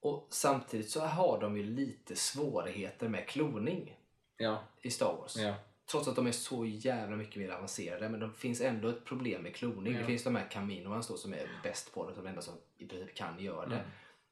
[0.00, 3.96] Och samtidigt så har de ju lite svårigheter med kloning
[4.36, 5.36] Ja, i Star Wars.
[5.36, 5.54] ja.
[5.90, 8.08] Trots att de är så jävla mycket mer avancerade.
[8.08, 9.92] Men det finns ändå ett problem med kloning.
[9.92, 10.00] Ja.
[10.00, 12.16] Det finns de här Caminoans då som är bäst på det.
[12.16, 13.76] De enda som i princip kan göra det.
[13.76, 13.88] Mm.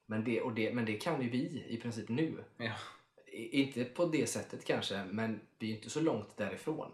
[0.06, 2.44] Men, det, och det men det kan ju vi i princip nu.
[3.26, 6.92] I, inte på det sättet kanske, men vi är inte så långt därifrån.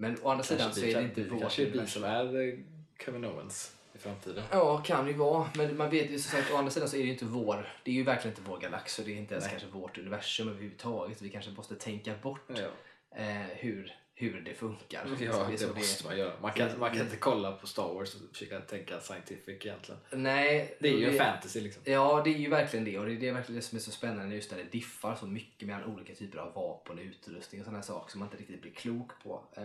[0.00, 2.58] Men å andra sidan så är det inte vårt kanske är vi som är eh,
[2.96, 4.44] Kaminoans i framtiden.
[4.50, 5.50] Ja, kan ju vara.
[5.54, 7.74] Men man vet ju som sagt, å andra sidan så är det ju inte vår,
[7.84, 9.50] det är ju verkligen inte vår galax och det är inte ens Nej.
[9.50, 11.22] kanske vårt universum överhuvudtaget.
[11.22, 12.70] Vi kanske måste tänka bort Ja,
[13.16, 15.06] eh, hur, hur det funkar.
[15.20, 16.32] Ja är så det måste man göra.
[16.40, 20.00] Man kan, man kan inte kolla på Star Wars och försöka tänka scientific egentligen.
[20.10, 21.82] Nej, Det är ju en fantasy liksom.
[21.86, 22.98] Ja, det är ju verkligen det.
[22.98, 25.26] Och det är det verkligen det som är så spännande just när det diffar så
[25.26, 28.62] mycket mellan olika typer av vapen och utrustning och sådana saker som man inte riktigt
[28.62, 29.44] blir klok på.
[29.56, 29.62] Eh,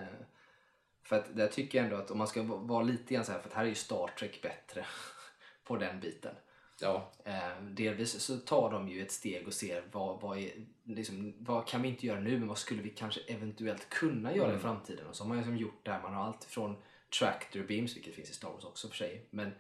[1.04, 3.32] för att där tycker jag ändå att om man ska va- vara lite grann så
[3.32, 4.86] här, för att här är ju Star Trek bättre
[5.64, 6.36] på den biten.
[6.82, 10.52] Ja, Eh, delvis så tar de ju ett steg och ser vad, vad, är,
[10.84, 14.56] liksom, vad kan vi inte göra nu men vad skulle vi kanske eventuellt kunna göra
[14.56, 15.08] i framtiden.
[15.08, 16.76] Och så har man ju som gjort det här, man har allt från
[17.20, 19.28] tractor beams, vilket finns i Star Wars också för sig.
[19.30, 19.52] Men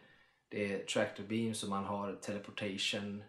[0.49, 3.23] Det är tractor beams och man har teleportation.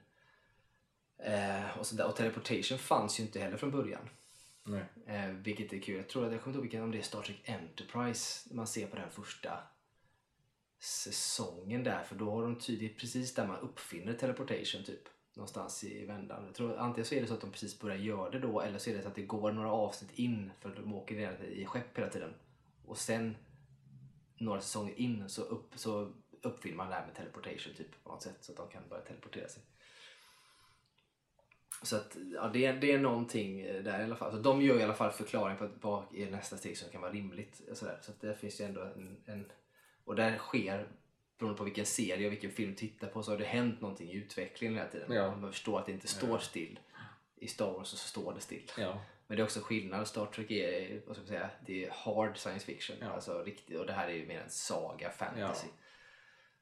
[1.18, 2.07] Eh, och, sådär.
[2.07, 4.09] och teleportation fanns ju inte heller från början.
[4.64, 4.85] Nej.
[5.07, 5.96] Eh, vilket är kul.
[5.96, 8.87] Jag tror att jag kommer inte ihåg om det är Star Trek Enterprise man ser
[8.87, 9.59] på den första
[10.87, 12.05] säsongen där.
[12.05, 15.09] För då har de tydligt precis där man uppfinner teleportation typ.
[15.35, 16.44] Någonstans i vändan.
[16.46, 18.79] Jag tror, antingen så är det så att de precis börjar göra det då eller
[18.79, 21.66] så är det så att det går några avsnitt in för de åker redan i
[21.66, 22.35] skepp hela tiden.
[22.85, 23.37] Och sen
[24.38, 28.22] några säsonger in så, upp, så uppfinner man det här med teleportation typ på något
[28.22, 29.62] sätt så att de kan börja teleportera sig.
[31.83, 34.33] Så att, ja, det, är, det är någonting eh, där i alla fall.
[34.33, 37.12] Så de gör i alla fall förklaring på vad är nästa steg som kan vara
[37.12, 37.61] rimligt.
[37.70, 37.99] och Sådär.
[38.03, 39.53] Så att där finns ju ändå en, en...
[40.07, 40.88] Och där sker,
[41.38, 44.11] beroende på vilken serie och vilken film du tittar på, så har det hänt någonting
[44.11, 45.12] i utvecklingen hela tiden.
[45.12, 45.37] Ja.
[45.37, 46.81] Man förstår att det inte står still.
[47.37, 48.71] I Star Wars så står det still.
[48.79, 49.03] Ja.
[49.27, 50.09] Men det är också skillnad.
[50.09, 52.97] Star Trek är, vad ska man säga, det är hard science fiction.
[53.01, 53.07] Ja.
[53.07, 53.79] Alltså riktigt.
[53.79, 55.66] Och det här är ju mer en saga, fantasy.
[55.66, 55.83] Ja.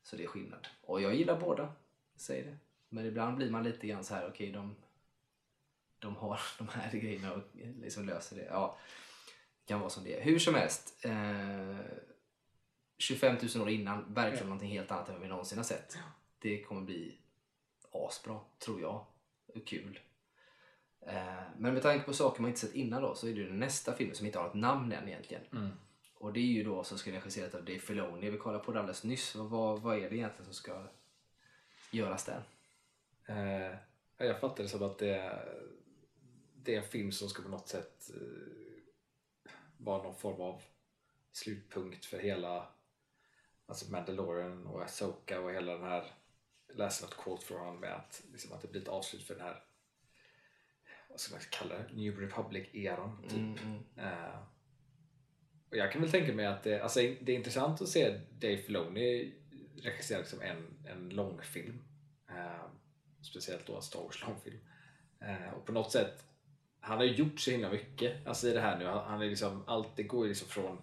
[0.03, 0.69] Så det är skillnad.
[0.83, 1.73] Och jag gillar båda.
[2.17, 2.59] Säger det.
[2.89, 4.77] Men ibland blir man lite grann så här, okej de,
[5.99, 8.45] de har de här grejerna och liksom löser det.
[8.45, 8.79] Ja,
[9.61, 10.25] det kan vara som det är.
[10.25, 11.05] Hur som helst.
[11.05, 11.79] Eh,
[12.99, 14.45] 25 000 år innan, verkligen Ja.
[14.45, 15.99] någonting helt annat än vad vi någonsin har sett.
[16.39, 17.19] Det kommer bli
[17.93, 19.07] asbra, tror jag.
[19.55, 20.01] Och kul.
[21.07, 23.53] Eh, men med tanke på saker man inte sett innan då så är det ju
[23.53, 25.43] nästa filmen som inte har något namn än egentligen.
[25.53, 25.71] Mm.
[26.15, 28.31] Och det är ju då som ska regisseras av Dave Filoni.
[28.31, 29.35] Vi kollade på det alldeles nyss.
[29.35, 30.87] Vad, vad, är det egentligen som ska
[31.91, 32.43] göras där?
[33.27, 33.77] Eh,
[34.19, 35.63] ja, jag fattar det som att det är,
[36.55, 38.83] det är en film som ska på något sätt eh,
[39.79, 40.63] vara någon form av
[41.33, 42.69] slutpunkt för hela
[43.67, 46.05] alltså Mandalorian och Asoka och hela den här
[46.69, 49.35] jag läste något quote från honom med att, liksom, att det blir ett avslut för
[49.35, 49.65] den här
[51.15, 51.95] vad ska man kalla det?
[51.95, 53.65] New Republic-eran typ.
[53.65, 53.83] Mm.
[53.97, 54.39] Eh,
[55.71, 58.57] och jag kan väl tänka mig att det, alltså, det är intressant att se Dave
[58.57, 59.35] Filoni
[59.83, 61.85] regissera liksom en, en långfilm.
[62.31, 62.67] Eh,
[63.23, 64.59] speciellt då en Star Wars långfilm.
[65.21, 66.25] Eh, och på något sätt,
[66.81, 68.85] han har ju gjort så himla mycket alltså, i det här nu.
[68.85, 70.83] Han, han är liksom, allt det går ju liksom från,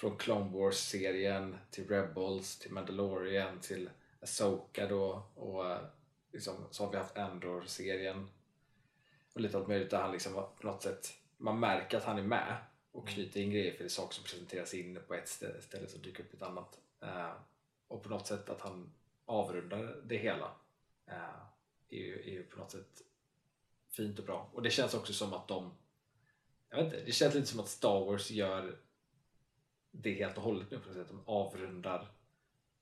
[0.00, 5.22] från Clone Wars-serien till Rebels, till Mandalorian, till Asoka då.
[5.34, 5.80] Och eh,
[6.32, 8.28] liksom, så har vi haft Andor-serien
[9.34, 12.22] och lite allt möjligt där han liksom på något sätt man märker att han är
[12.22, 12.56] med
[12.92, 15.88] och knyter in grejer för det är saker som presenteras in på ett ställe, ställe
[15.88, 16.78] som dyker upp på ett annat.
[17.00, 17.32] Eh,
[17.88, 18.92] och på något sätt att han
[19.24, 20.52] avrundar det hela
[21.06, 21.40] eh,
[21.88, 23.02] är, ju, är ju på något sätt
[23.90, 24.50] fint och bra.
[24.52, 25.72] Och det känns också som att de
[26.70, 28.78] jag vet inte, det känns lite som att Star Wars gör
[29.90, 31.08] det helt och hållet nu på något sätt.
[31.08, 32.08] De avrundar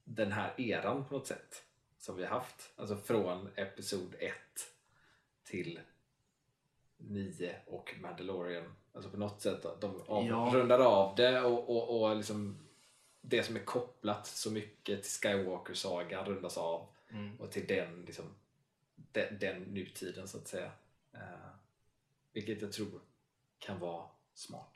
[0.04, 1.64] den här eran på något sätt
[1.98, 2.72] som vi har haft.
[2.76, 4.32] Alltså från Episod 1
[5.44, 5.80] till
[6.96, 8.74] 9 och Mandalorian.
[8.92, 10.84] Alltså på något sätt de av, Ja.
[10.86, 12.58] av det och, och, och liksom
[13.20, 17.40] det som är kopplat så mycket till Skywalker-sagan rundas av Mm.
[17.40, 18.24] och till den, liksom,
[18.94, 20.70] den, den nutiden så att säga.
[21.12, 21.48] Eh,
[22.32, 23.00] vilket jag tror
[23.58, 24.72] kan vara smart.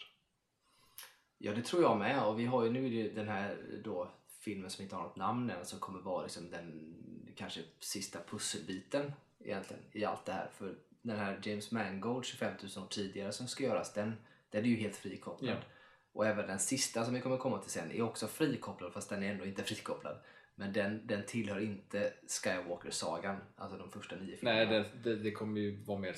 [1.44, 2.24] Ja, det tror jag med.
[2.24, 5.50] Och vi har ju nu ju den här då filmen som inte har något namn
[5.50, 6.94] än som kommer vara liksom den
[7.37, 9.12] kanske sista pusselbiten
[9.44, 10.50] egentligen i allt det här.
[10.55, 14.16] För den här James Mangold 25 000 år tidigare som ska göras, den,
[14.50, 15.57] den är ju helt frikopplad.
[15.57, 15.62] Ja.
[16.12, 19.22] Och även den sista som vi kommer komma till sen är också frikopplad fast den
[19.22, 20.16] är ändå inte frikopplad.
[20.55, 24.59] Men den, den tillhör inte Skywalker-sagan, alltså de första nio filmerna.
[24.59, 26.16] Nej, det, det, det kommer ju vara mer,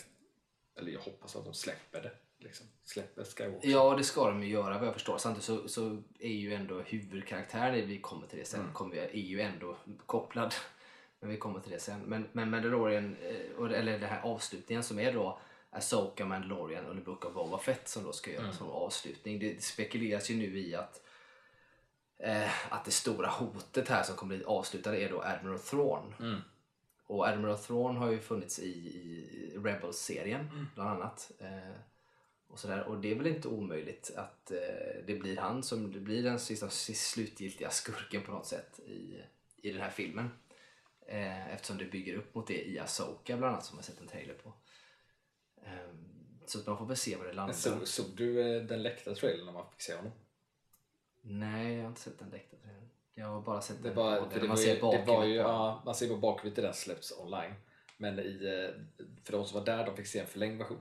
[0.79, 2.11] eller jag hoppas att de släpper det.
[2.45, 2.67] Liksom.
[2.85, 3.69] Släpper Skywalker.
[3.69, 5.19] Ja, det ska de ju göra vad jag förstår.
[5.19, 8.73] Samtidigt så, så är ju ändå huvudkaraktären, vi kommer till det sen, Mm.
[8.73, 9.77] kommer, är ju ändå
[10.07, 10.55] kopplad.
[11.21, 12.01] Men vi kommer till det sen.
[12.01, 15.39] Men, men Mandalorian, eh, eller den här avslutningen som är då
[15.71, 18.57] Asoka, Mandalorian och The Book of Boba Fett som då ska göras Mm.
[18.57, 19.39] som avslutning.
[19.39, 21.01] Det spekuleras ju nu i att
[22.19, 26.15] eh, att det stora hotet här som kommer bli avslutade är då Admiral Thrawn.
[26.21, 26.41] Mm.
[27.07, 31.31] Och Admiral Thrawn har ju funnits i, i Rebels-serien bland annat.
[31.41, 31.77] Eh,
[32.55, 32.89] och, sådär.
[32.89, 34.59] och det är väl inte omöjligt att eh,
[35.07, 39.23] det blir han som det blir den sista, slutgiltiga skurken på något sätt i,
[39.57, 40.31] i den här filmen.
[41.07, 44.07] Eh, eftersom det bygger upp mot det i Asoka bland annat som jag sett en
[44.07, 44.53] trailer på.
[45.63, 45.95] Eh,
[46.47, 47.71] så att man får väl se var det landar.
[47.77, 50.13] Men såg, du eh, den läckta trailern när man fick se honom?
[51.23, 52.89] Nej, jag har inte sett den läckta trailern.
[53.15, 55.95] Jag har bara sett Det den för där det man ser det på ja, man
[55.95, 57.55] ser på där den släpps online.
[57.97, 60.81] Men i, eh, för de som var där, de fick se en förlängd version.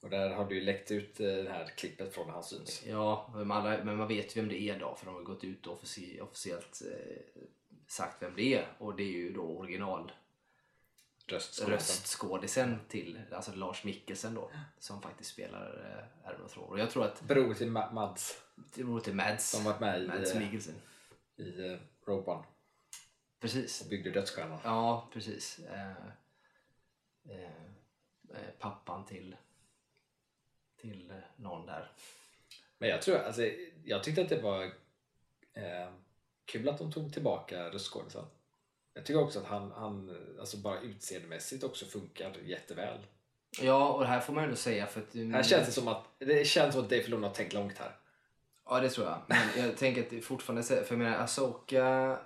[0.00, 2.82] Och där har du ju läckt ut eh, det här klippet från när han syns.
[2.86, 5.44] Ja, men, alla, men man vet ju vem det är då för de har gått
[5.44, 7.42] ut och offici- officiellt eh,
[7.86, 8.72] sagt vem det är.
[8.78, 10.12] Och det är ju då original
[11.28, 12.78] Röstskådisen.
[12.88, 16.68] till alltså Lars Mikkelsen då som faktiskt spelar eh, Thrawn.
[16.68, 18.42] Och jag tror att Bror till Ma- Mads
[18.74, 20.74] det beror till Mads, som varit med i, Mads eh, Mikkelsen.
[21.36, 22.44] i eh, Rogue One.
[23.40, 23.80] precis.
[23.82, 24.58] och byggde dödsstjärnan.
[24.64, 25.58] Ja, precis.
[25.58, 25.90] Eh,
[27.28, 27.50] eh,
[28.58, 29.36] pappan till,
[30.80, 31.90] till eh, någon där.
[32.78, 33.42] Men jag tror, alltså,
[33.84, 34.64] jag tyckte att det var
[35.52, 35.88] eh,
[36.44, 38.24] kul att de tog tillbaka röstskådisen.
[38.94, 42.98] Jag tycker också att han, han alltså bara utseendemässigt också funkar jätteväl.
[43.60, 45.14] Ja, och det här får man ändå säga för att...
[45.14, 47.96] Här känns det som att, det känns som att Dave Filoni har tänkt långt här.
[48.64, 49.22] Ja, det tror jag.
[49.26, 50.62] Men jag tänker att det fortfarande...
[50.62, 52.18] För jag menar, Asoka...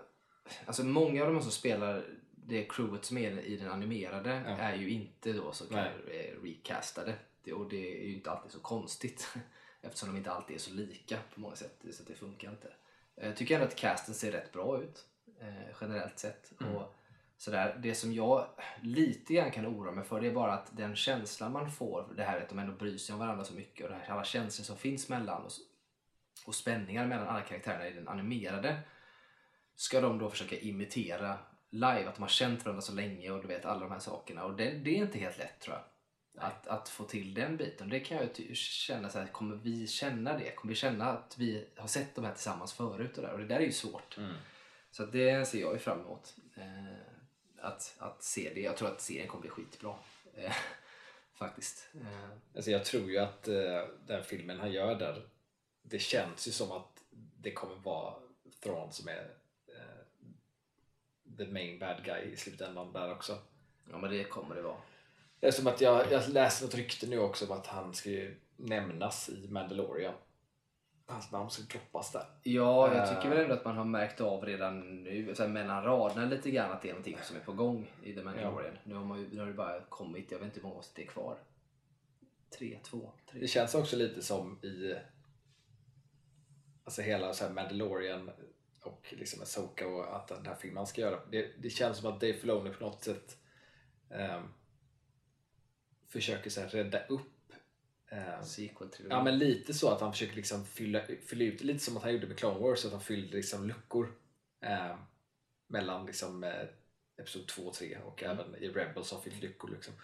[0.66, 4.56] Alltså många av de som spelar det crewet som är i den animerade Ja.
[4.56, 7.14] är ju inte då så kallade eh, recastade.
[7.44, 9.28] Det, och det är ju inte alltid så konstigt
[9.80, 11.84] eftersom de inte alltid är så lika på många sätt.
[11.92, 12.72] Så det funkar inte.
[13.14, 15.04] Jag tycker ändå att casten ser rätt bra ut
[15.40, 16.60] eh, generellt sett.
[16.60, 16.76] Mm.
[16.76, 16.94] Och
[17.40, 17.78] sådär.
[17.82, 18.46] Det som jag
[18.82, 22.22] lite grann kan oroa mig för det är bara att den känslan man får, det
[22.22, 24.64] här att de ändå bryr sig om varandra så mycket och det här, alla känslor
[24.64, 25.50] som finns mellan och,
[26.46, 28.80] och spänningar mellan alla karaktärerna i den animerade
[29.76, 31.38] ska de då försöka imitera
[31.70, 34.44] live, att de har känt varandra så länge och du vet alla de här sakerna.
[34.44, 35.84] Och det, det är inte helt lätt tror jag.
[36.40, 37.88] Att, att få till den biten.
[37.88, 40.50] Det kan jag ju känna så här, kommer vi känna det?
[40.54, 43.16] Kommer vi känna att vi har sett de här tillsammans förut?
[43.16, 43.32] Och, där?
[43.32, 44.18] och det där är ju svårt.
[44.90, 46.36] Så att det ser jag ju fram emot.
[46.56, 46.94] Eh,
[47.62, 48.60] att, att se det.
[48.60, 49.94] Jag tror att serien kommer bli skitbra.
[50.34, 50.52] Eh,
[51.34, 51.88] faktiskt.
[51.94, 55.22] Eh, Alltså jag tror ju att eh, den filmen han gör där,
[55.82, 57.04] det känns ju som att
[57.42, 58.14] det kommer vara
[58.62, 59.34] Thrawn som är
[59.68, 63.38] eh, the main bad guy i slutändan där också.
[63.90, 64.80] ja men det kommer det vara.
[65.40, 68.10] Det är som att jag, jag läste ett rykte nu också om att han ska
[68.10, 70.14] ju nämnas i Mandalorian.
[71.06, 72.24] Hans namn ska droppas där.
[72.42, 73.14] Ja, jag Eh.
[73.14, 76.50] tycker väl ändå att man har märkt av redan nu, så här, mellan raderna lite
[76.50, 78.78] grann att det är någonting som är på gång i The Mandalorian.
[78.84, 80.96] Nu, har man ju, nu har det bara kommit, jag vet inte hur många avsnitt
[80.96, 81.36] det är kvar.
[82.58, 83.40] Tre, två, tre.
[83.40, 84.94] Det känns också lite som i
[86.84, 88.30] alltså hela så här Mandalorian
[88.82, 91.20] och liksom Asoka och att den här filmen ska göra.
[91.30, 93.36] Det, det känns som att Dave Filoni på något sätt
[94.10, 94.42] ehm,
[96.10, 97.40] försöker så här rädda upp
[98.42, 99.10] Sequel-trilogin.
[99.10, 102.12] Ja men lite så att han försöker liksom fylla, fylla ut, lite som att han
[102.12, 104.12] gjorde med Clone Wars, att han fyllde liksom luckor
[104.60, 104.96] eh,
[105.66, 106.64] mellan liksom, eh,
[107.16, 109.70] Episod 2 och 3 och även i Rebels har fyllt luckor.
[109.70, 109.94] Liksom.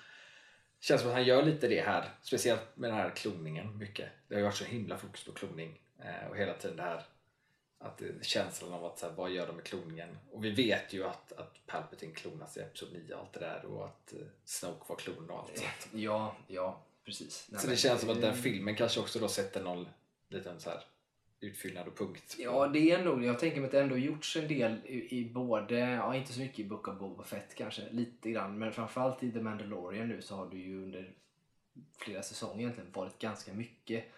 [0.81, 4.09] Känns som att han gör lite det här, speciellt med den här kloningen mycket.
[4.29, 7.03] Det har ju varit så himla fokus på kloning eh, och hela tiden det här
[7.79, 10.09] att det, känslan av att så här, vad gör de med kloningen?
[10.33, 13.65] Och vi vet ju att, att Palpatine klonas i Episod 9 och allt det där
[13.65, 15.59] och att eh, Snoke var klon och allt.
[15.59, 15.89] sånt.
[15.93, 17.47] Ja, ja, precis.
[17.51, 19.89] Nej, Så det känns som att den filmen kanske också då sätter någon
[20.29, 20.81] liten så här
[21.41, 22.37] utfyllnad och punkt.
[22.39, 25.25] Ja, det är nog Jag tänker mig att det ändå gjorts en del i, i
[25.25, 28.59] både, ja inte så mycket i Book of Boba Fett kanske, lite grann.
[28.59, 31.15] Men framförallt i The Mandalorian nu så har det ju under
[31.99, 34.11] flera säsonger egentligen varit ganska mycket eh,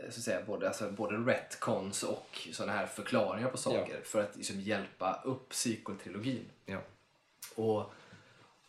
[0.00, 4.36] så att säga, både, alltså, både retcons och sådana här förklaringar på saker för att
[4.36, 6.44] liksom, hjälpa upp sequel-trilogin.
[6.66, 6.80] Ja.
[7.54, 7.92] Och,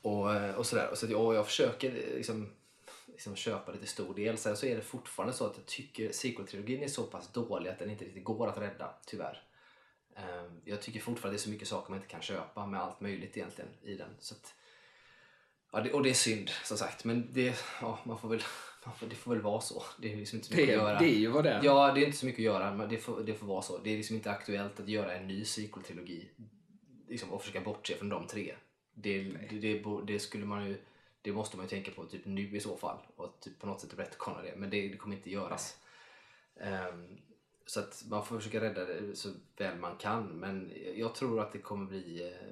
[0.02, 0.90] och, eh, och sådär.
[0.92, 2.50] Och så att jag, och jag försöker liksom,
[3.08, 4.38] liksom köpa lite stor del.
[4.38, 7.80] Sen så är det fortfarande så att jag tycker sequel-trilogin är så pass dålig att
[7.80, 9.44] den inte riktigt går att rädda, tyvärr.
[10.16, 13.02] Ehm, Jag tycker fortfarande det är så mycket saker man inte kan köpa med allt
[13.02, 14.10] möjligt egentligen i den.
[14.20, 14.54] Så att,
[15.72, 18.44] ja, det, och det är synd som sagt, men det, ja, man får väl,
[19.10, 19.84] det får väl vara så.
[20.02, 21.00] Det är liksom inte så mycket Det, att göra.
[21.00, 21.64] det är ju vad det är.
[21.64, 23.78] Ja, det är inte så mycket att göra, men det får, det får vara så.
[23.78, 26.26] Det är liksom inte aktuellt att göra en ny sequel-trilogi
[27.08, 28.56] liksom, och försöka bortse från de tre.
[28.94, 30.78] Det, det, det, skulle man ju,
[31.22, 33.82] det måste man ju tänka på typ nu i så fall och typ på något
[33.82, 35.78] sätt retconna det, men det, det kommer inte göras.
[36.60, 37.18] Ehm,
[37.66, 41.52] så att man får försöka rädda det så väl man kan, men jag tror att
[41.52, 42.48] det kommer bli eh,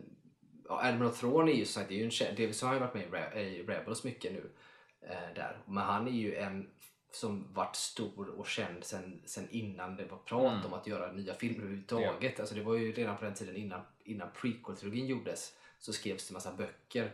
[0.69, 3.47] Ja, Admiral Thrawn är ju sagt, det är ju en delvis har ju varit med
[3.47, 4.49] i Rebels mycket nu.
[5.09, 5.57] Eh, där.
[5.65, 6.69] Men han är ju en
[7.11, 10.65] som varit stor och känd sen, sen innan det var prat Mm.
[10.65, 12.39] om att göra nya filmer överhuvudtaget.
[12.39, 16.33] Alltså det var ju redan på den tiden innan, innan prequel-trilogin gjordes så skrevs det
[16.33, 17.11] massa böcker.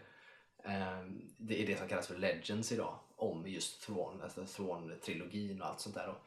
[0.63, 1.01] Eh,
[1.37, 5.79] det är det som kallas för Legends idag om just Thrawn, alltså Thrawn-trilogin och allt
[5.79, 6.07] sånt där.
[6.09, 6.25] Och,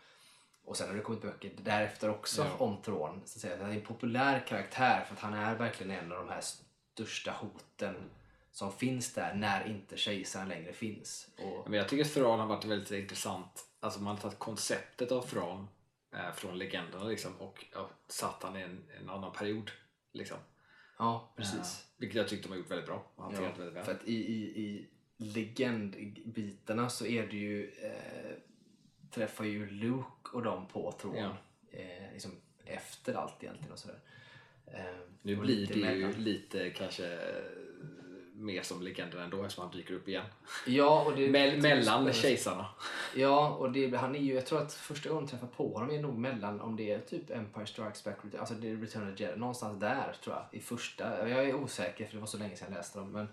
[0.64, 2.64] och sen har det kommit böcker därefter också Ja.
[2.64, 3.20] om Thrawn.
[3.24, 3.62] Så att säga.
[3.62, 7.32] Han är en populär karaktär för att han är verkligen en av de här största
[7.32, 7.94] hoten
[8.52, 11.28] som finns där när inte kejsaren längre finns.
[11.38, 13.66] Och, Men jag tycker Thrawn har varit väldigt intressant.
[13.80, 15.68] Alltså man har tagit konceptet av Thrawn
[16.14, 19.70] eh, från legenderna liksom, och ja, satt han i en, en annan period.
[20.12, 20.38] Liksom.
[20.98, 21.56] ja, precis.
[21.58, 23.84] Eh, vilket jag tyckte de har gjort väldigt bra och hanterat väldigt väl.
[23.84, 28.36] För att i, i, i legendbitarna så är det ju eh,
[29.10, 31.36] träffar ju Luke och dem på Thrawn Ja.
[31.78, 32.30] eh, liksom
[32.64, 34.00] efter allt egentligen och sådär.
[34.66, 34.82] Eh,
[35.22, 37.42] Nu och blir det ju lite kanske eh,
[38.42, 40.24] mer som legenden ändå eftersom han dyker upp igen.
[40.66, 42.66] Ja, och det Mell- mellan kejsarna.
[43.16, 45.90] Ja, och det, han är ju, jag tror att första gången jag träffar på honom
[45.90, 49.16] är nog mellan, om det är typ Empire Strikes Back, alltså det är Return of
[49.16, 51.28] the Jedi, någonstans där tror jag, i första.
[51.28, 53.12] Jag är osäker för det var så länge sedan jag läste dem.
[53.12, 53.28] Men,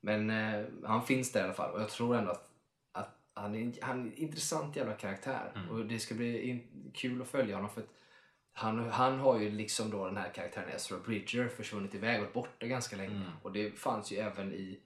[0.00, 2.50] men eh, han finns där i alla fall och jag tror ändå att,
[2.92, 5.52] att han, är, han är en intressant jävla karaktär.
[5.70, 7.88] Och det ska bli in, kul att följa honom för att
[8.52, 12.34] han, han har ju liksom då den här karaktären Ezra Bridger försvunnit iväg och varit
[12.34, 13.32] borta ganska länge.
[13.42, 14.80] Och det fanns ju även i,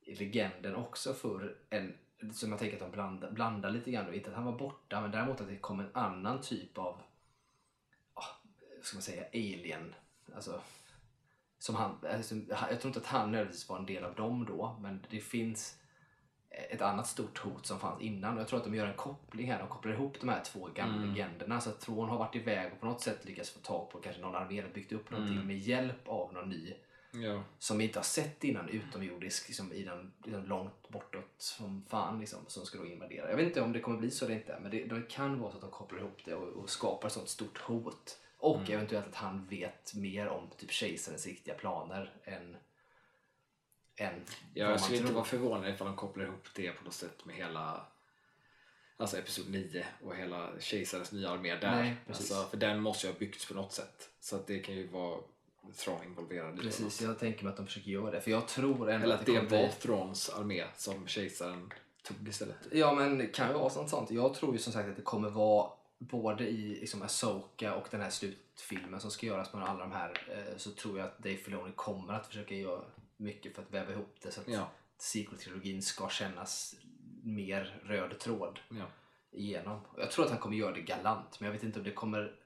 [0.00, 1.94] i legenden också för en
[2.32, 4.14] som jag tänker att de blandar, blandar lite grann.
[4.14, 7.00] Inte att han var borta men däremot att det kom en annan typ av
[8.14, 8.24] ah,
[8.82, 9.94] ska man säga alien.
[10.34, 10.60] Alltså,
[11.58, 12.34] som han, alltså,
[12.70, 15.78] jag tror inte att han nödvändigtvis var en del av dem då men det finns
[16.70, 19.52] ett annat stort hot som fanns innan och jag tror att de gör en koppling
[19.52, 19.58] här.
[19.58, 22.80] De kopplar ihop de här två gamla legenderna så att Thrawn har varit iväg och
[22.80, 25.58] på något sätt lyckats få tag på kanske någon armé eller byggt upp någonting med
[25.58, 26.74] hjälp av någon ny
[27.10, 27.42] Ja.
[27.58, 32.20] som vi inte har sett innan utomjordisk liksom, i den, liksom, långt bortåt som fan
[32.20, 33.30] liksom, som ska då invadera.
[33.30, 35.50] Jag vet inte om det kommer bli så eller inte men det, det kan vara
[35.50, 38.18] så att de kopplar ihop det och, och skapar ett sånt stort hot.
[38.38, 42.56] Och eventuellt att han vet mer om typ kejsarens riktiga planer än,
[43.96, 44.14] än
[44.54, 47.36] Ja, jag skulle inte vara förvånad ifall de kopplar ihop det på något sätt med
[47.36, 47.86] hela
[48.98, 51.82] Alltså episod 9 och hela kejsarens nya armé där.
[51.82, 54.10] Nej, alltså, för den måste ju ha byggts på något sätt.
[54.20, 55.20] Så att det kan ju vara
[55.76, 58.20] Thrawn involverad i Precis, jag tänker mig att de försöker göra det.
[58.20, 59.72] För jag tror ändå Eller att att det det var bli...
[59.80, 61.72] Thrawns armé som kejsaren
[62.02, 62.56] tog istället.
[62.72, 64.10] Ja men det kan ju vara sånt sånt.
[64.10, 68.00] Jag tror ju som sagt att det kommer vara både i liksom Asoka och den
[68.00, 71.36] här slutfilmen som ska göras med alla de här eh, så tror jag att Dave
[71.36, 72.84] Filoni kommer att försöka göra
[73.16, 74.70] mycket för att väva ihop det så att Ja.
[74.98, 76.74] sequel-trilogin ska kännas
[77.22, 78.84] mer röd tråd Ja.
[79.30, 79.80] igenom.
[79.96, 82.36] Jag tror att han kommer göra det galant men jag vet inte om det kommer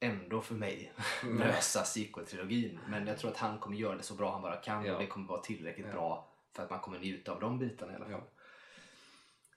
[0.00, 0.92] ändå för mig
[1.38, 2.78] lösa sequel-trilogin.
[2.88, 4.94] Men jag tror att han kommer göra det så bra han bara kan Ja.
[4.94, 5.92] och det kommer vara tillräckligt Ja.
[5.92, 8.12] bra för att man kommer njuta av de bitarna i alla fall.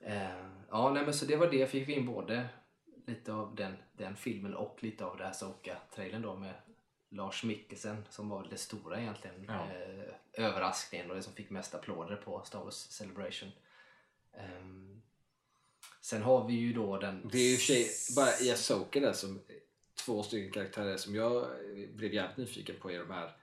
[0.00, 0.06] Ja.
[0.06, 1.66] Eh, ja, nej, men så det var det.
[1.70, 2.48] Fick vi in både
[3.06, 6.54] lite av den, den filmen och lite av det här Soka-trailern då med
[7.08, 9.44] Lars Mikkelsen som var det stora egentligen.
[9.48, 9.54] Ja.
[9.54, 13.50] Eh, överraskningen och det som fick mest applåder på Star Wars Celebration.
[14.32, 15.02] Ehm,
[16.00, 17.28] sen har vi ju då den...
[17.32, 17.86] Det är ju för sig
[18.16, 19.40] bara i Asoka där som
[19.94, 21.46] två stycken karaktärer som jag
[21.94, 23.36] blev jävligt nyfiken på är de här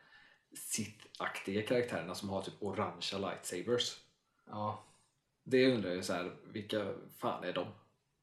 [0.56, 3.98] Sith-aktiga karaktärerna som har typ orangea lightsabers.
[4.46, 4.84] Ja,
[5.44, 7.68] Det undrar jag så här, vilka fan är de?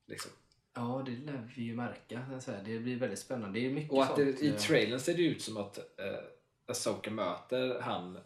[0.07, 0.32] Liksom.
[0.75, 2.41] Ja, det lär vi ju märka.
[2.64, 3.61] Det blir väldigt spännande.
[3.61, 6.18] Det är mycket Och att det, i eh, trailern ser det ut som att eh,
[6.66, 8.23] Asoka möter han, eh,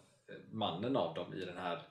[0.51, 1.81] mannen av dem i den här,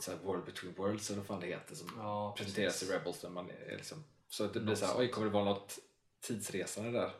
[0.00, 2.90] så här World Between Worlds eller vad fan det heter som Ja, presenteras precis.
[2.90, 3.22] i Rebels.
[3.22, 5.44] När man är liksom, så att det blir Något så här, oj kommer det vara
[5.44, 5.78] något
[6.20, 7.10] tidsresande där?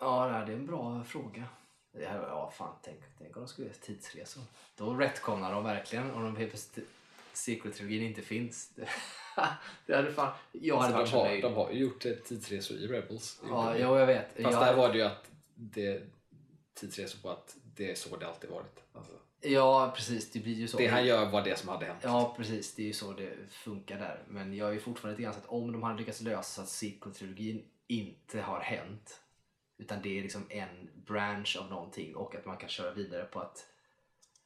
[0.00, 1.44] Ja, det är en bra fråga.
[1.92, 4.42] Ja, fan, tänk, tänk om de skulle göra tidsresor.
[4.76, 6.36] Då retconar de verkligen om de
[7.46, 8.68] sequel-trilogin inte finns.
[8.74, 8.88] Det,
[9.86, 10.32] det hade fan...
[10.52, 11.42] Jag hade varit de, har, nöjd.
[11.42, 13.40] de har ju gjort tidsresor i Rebels.
[13.48, 14.26] Ja, jo, jag vet.
[14.26, 16.02] Fast jag, där var det ju att det
[16.74, 18.84] tidsresor på att det är så det alltid varit.
[18.92, 19.12] Alltså,
[19.42, 20.30] Ja, precis.
[20.30, 20.76] Det blir ju så.
[20.76, 21.98] det han gör var det som hade hänt.
[22.02, 22.74] Ja, precis.
[22.74, 24.22] Det är ju så det funkar där.
[24.28, 26.60] Men jag är ju fortfarande lite grann så att om de hade lyckats lösa så
[26.62, 29.20] att sequel-trilogin inte har hänt
[29.80, 33.40] utan det är liksom en branch av någonting och att man kan köra vidare på
[33.40, 33.66] att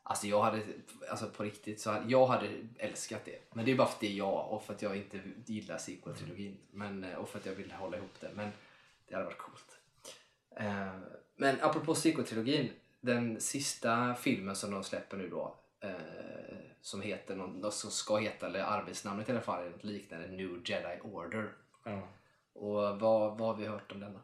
[0.07, 0.63] Alltså jag hade,
[1.11, 2.49] alltså på riktigt så hade, jag hade
[2.79, 3.39] älskat det.
[3.53, 5.79] Men det är bara för att det är jag och för att jag inte gillar
[5.79, 6.57] sequel-trilogin.
[6.71, 8.31] Men, eh, och för att jag vill hålla ihop det.
[8.35, 8.51] Men
[9.09, 9.79] det hade varit coolt.
[10.57, 10.99] Eh,
[11.37, 12.69] men apropå sequel-trilogin.
[13.01, 15.57] Den sista filmen som de släpper nu då.
[15.81, 15.95] Eh,
[16.81, 20.61] som heter, någon, som ska heta, eller arbetsnamnet i alla fall, är något liknande New
[20.65, 21.53] Jedi Order.
[21.85, 22.09] Ja.
[22.53, 24.21] Och vad, vad har vi hört om denna?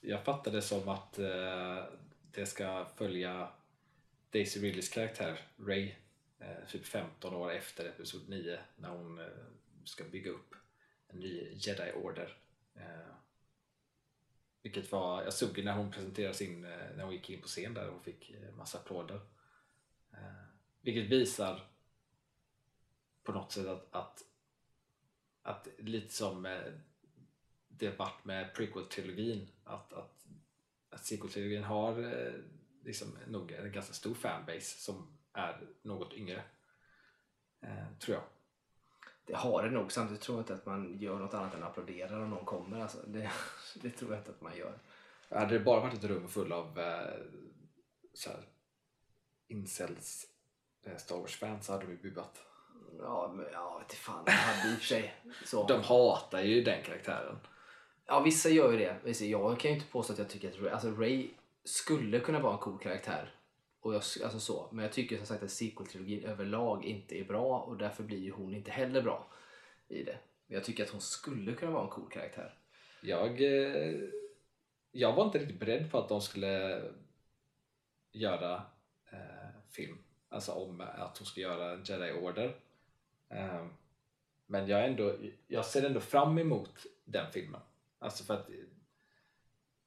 [0.00, 1.84] Jag fattade det som att eh,
[2.30, 3.48] det ska följa
[4.32, 5.94] Daisy Ridleys karaktär Ray
[6.38, 9.26] eh, typ 15 år efter Episod 9 när hon eh,
[9.84, 10.54] ska bygga upp
[11.08, 12.36] en ny Jedi Order.
[12.74, 13.14] Eh,
[14.62, 17.74] vilket var, jag såg ju när hon presenterade sin, när hon gick in på scen
[17.74, 19.20] där och fick massa applåder.
[20.80, 21.60] Vilket visar
[23.22, 24.24] på något sätt att, att,
[25.42, 26.42] att lite som
[27.68, 30.26] det vart med prequel-trilogin att, att,
[30.90, 31.92] att sequel-trilogin har
[32.84, 36.42] liksom nog en ganska stor fanbase som är något yngre.
[37.62, 38.24] Eh, tror jag.
[39.24, 39.92] Det har det nog.
[39.92, 42.80] Samtidigt tror jag inte att man gör något annat än applåderar om någon kommer.
[42.80, 43.30] Alltså, det,
[43.74, 44.78] det tror jag inte att man gör.
[45.28, 47.14] Hade det bara varit ett rum full av eh,
[48.14, 48.40] så här,
[49.48, 50.26] incels
[50.82, 52.42] eh, Star Wars-fans hade de ju buat.
[52.98, 54.24] Ja, men, ja vet fan.
[54.24, 55.14] Det hade i och för sig
[55.44, 55.66] så.
[55.66, 57.38] De hatar ju den karaktären.
[58.06, 59.20] Ja, vissa gör ju det.
[59.24, 61.30] Jag kan ju inte påstå att jag tycker att Ray, alltså Ray
[61.64, 63.34] skulle kunna vara en cool karaktär.
[63.80, 64.68] Och jag, alltså så.
[64.72, 68.30] Men jag tycker som sagt att sequel-trilogin överlag inte är bra och därför blir ju
[68.30, 69.32] hon inte heller bra
[69.88, 70.18] i det.
[70.46, 72.58] Men jag tycker att hon skulle kunna vara en cool karaktär.
[73.02, 73.94] Jag, eh,
[74.92, 76.82] jag var inte riktigt beredd på att de skulle
[78.12, 78.62] göra
[79.12, 79.98] eh, film.
[80.28, 82.56] Alltså om att hon ska göra Jedi Order.
[83.28, 83.66] Eh,
[84.46, 87.60] men jag, ändå, jag ser ändå fram emot den filmen.
[87.98, 88.46] Alltså för att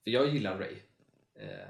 [0.03, 0.75] för jag gillar Ray
[1.35, 1.67] eh,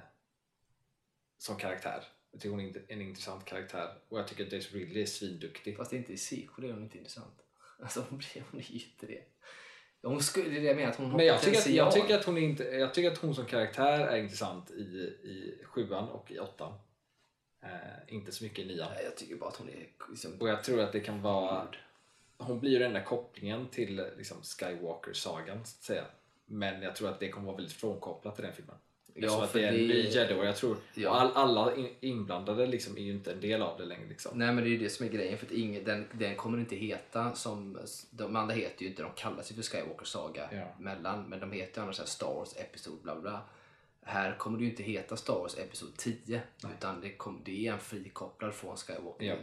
[1.37, 2.03] som karaktär.
[2.31, 5.77] Jag tycker hon är en intressant karaktär och jag tycker att Daisy Ridley är svinduktig.
[5.77, 7.41] Fast inte i sequel är hon inte intressant.
[7.79, 9.23] Alltså hon, blir, hon är ju inte det.
[10.01, 11.85] Hon skulle, det är det jag menar, att hon har Men jag tycker, att, potential.
[11.85, 14.83] jag, tycker att hon är inte, jag tycker att hon som karaktär är intressant i,
[15.23, 16.73] i sjuan och i åttan.
[17.61, 17.69] Eh,
[18.15, 18.91] inte så mycket i nian.
[18.95, 20.41] Nej, Jag tycker bara att hon är liksom...
[20.41, 21.67] Och jag tror att det kan vara...
[22.37, 26.05] Hon blir ju den där kopplingen till liksom, Skywalker-sagan, så att säga.
[26.45, 28.75] Men jag tror att det kommer vara väldigt frånkopplat i den filmen.
[29.17, 30.77] Jag Ja, tror att det är en det- ny Jedi och jag tror...
[30.93, 31.09] Ja.
[31.09, 34.07] All, alla in, inblandade liksom är ju inte en del av det längre.
[34.09, 34.37] Liksom.
[34.39, 36.57] Nej men det är ju det som är grejen för att ingen, den, den kommer
[36.57, 37.79] inte heta som,
[38.11, 40.75] de andra heter ju inte, de kallas ju för Skywalker Saga Ja.
[40.79, 43.41] mellan, men de heter ju annars Star Wars Episode bla bla.
[44.01, 46.41] Här kommer det ju inte heta Star Wars Episod 10
[46.77, 49.35] utan det, kom, det är en frikopplad från Skywalker Ja.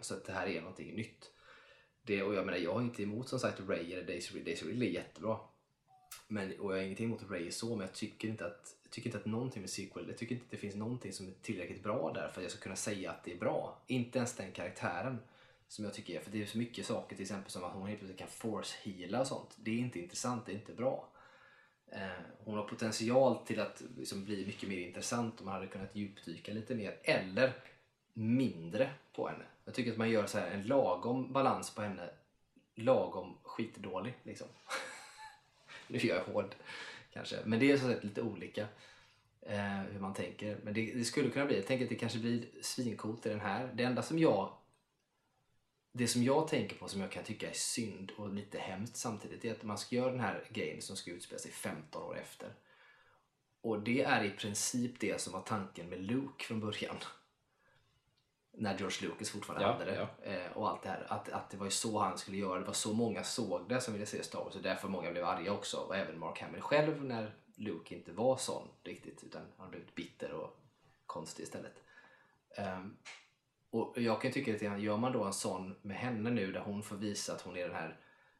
[0.00, 1.30] Så att det här är någonting nytt.
[2.02, 4.66] Det, och jag menar jag har inte emot som sagt Ray eller Daisy Ridley, Daisy
[4.70, 5.36] Ridley är jättebra.
[6.28, 9.18] Men, och jag har ingenting emot Ray så men jag tycker inte att tycker inte
[9.18, 12.12] att någonting med sequel, jag tycker inte att det finns någonting som är tillräckligt bra
[12.14, 13.78] där för att jag ska kunna säga att det är bra.
[13.86, 15.18] Inte ens den karaktären
[15.68, 17.86] som jag tycker är, för det är så mycket saker till exempel som att hon
[17.86, 19.56] helt plötsligt kan force heala och sånt.
[19.56, 21.08] Det är inte intressant, det är inte bra.
[21.92, 22.08] Eh,
[22.44, 26.52] hon har potential till att liksom bli mycket mer intressant om man hade kunnat djupdyka
[26.52, 27.52] lite mer eller
[28.12, 29.44] mindre på henne.
[29.64, 32.10] Jag tycker att man gör så här en lagom balans på henne,
[32.74, 34.46] lagom skitdålig liksom.
[35.86, 36.54] nu gör jag hård
[37.12, 38.66] kanske, men det är så sagt lite olika
[39.42, 40.58] eh, hur man tänker.
[40.64, 43.40] Men det, det skulle kunna bli, jag tänker att det kanske blir svincoolt i den
[43.40, 43.72] här.
[43.74, 44.52] Det enda som jag
[45.92, 49.44] det som jag tänker på som jag kan tycka är synd och lite hemskt samtidigt
[49.44, 52.54] är att man ska göra den här grejen som ska utspela sig 15 år efter.
[53.60, 56.96] Och det är i princip det som var tanken med Luke från början.
[58.60, 60.08] När George Lucas fortfarande Ja, hade det.
[60.22, 61.06] Eh, och allt det här.
[61.08, 62.58] Att, att det var ju så han skulle göra.
[62.58, 64.56] Det var så många såg det som ville se Star Wars.
[64.56, 65.76] Och därför många blev arga också.
[65.76, 69.24] Och även Mark Hamill själv när Luke inte var sån riktigt.
[69.24, 70.60] Utan han blev bitter och
[71.06, 71.82] konstig istället.
[72.56, 72.96] Ehm,
[73.70, 76.82] och jag kan tycka att gör man då en sån med henne nu där hon
[76.82, 77.96] får visa att hon är den här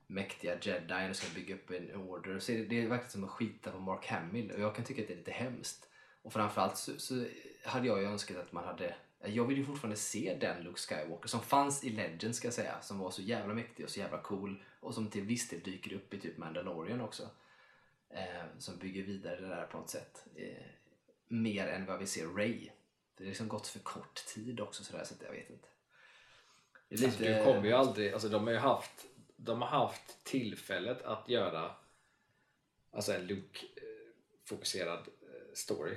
[0.06, 3.24] mäktiga jedin och ska bygga upp en order så är det, det är verkligen som
[3.24, 5.88] att skita på Mark Hamill och jag kan tycka att det är lite hemskt.
[6.22, 7.24] Och framförallt så, så
[7.64, 8.94] hade jag ju önskat att man hade
[9.24, 12.80] jag vill ju fortfarande se den Luke Skywalker som fanns i Legend ska jag säga
[12.82, 15.92] som var så jävla mäktig och så jävla cool och som till viss del dyker
[15.92, 17.30] upp i typ Mandalorian också.
[18.10, 20.24] Eh, som bygger vidare det där på något sätt.
[20.34, 20.66] Eh,
[21.28, 22.70] mer än vad vi ser Ray.
[23.16, 25.68] Det har liksom gått för kort tid också sådär så att jag vet inte.
[26.88, 29.06] Det är Alltså, du kommer ju aldrig, alltså, de, har ju haft,
[29.36, 31.74] de har haft tillfället att göra
[32.90, 35.96] alltså, en Luke-fokuserad eh, story.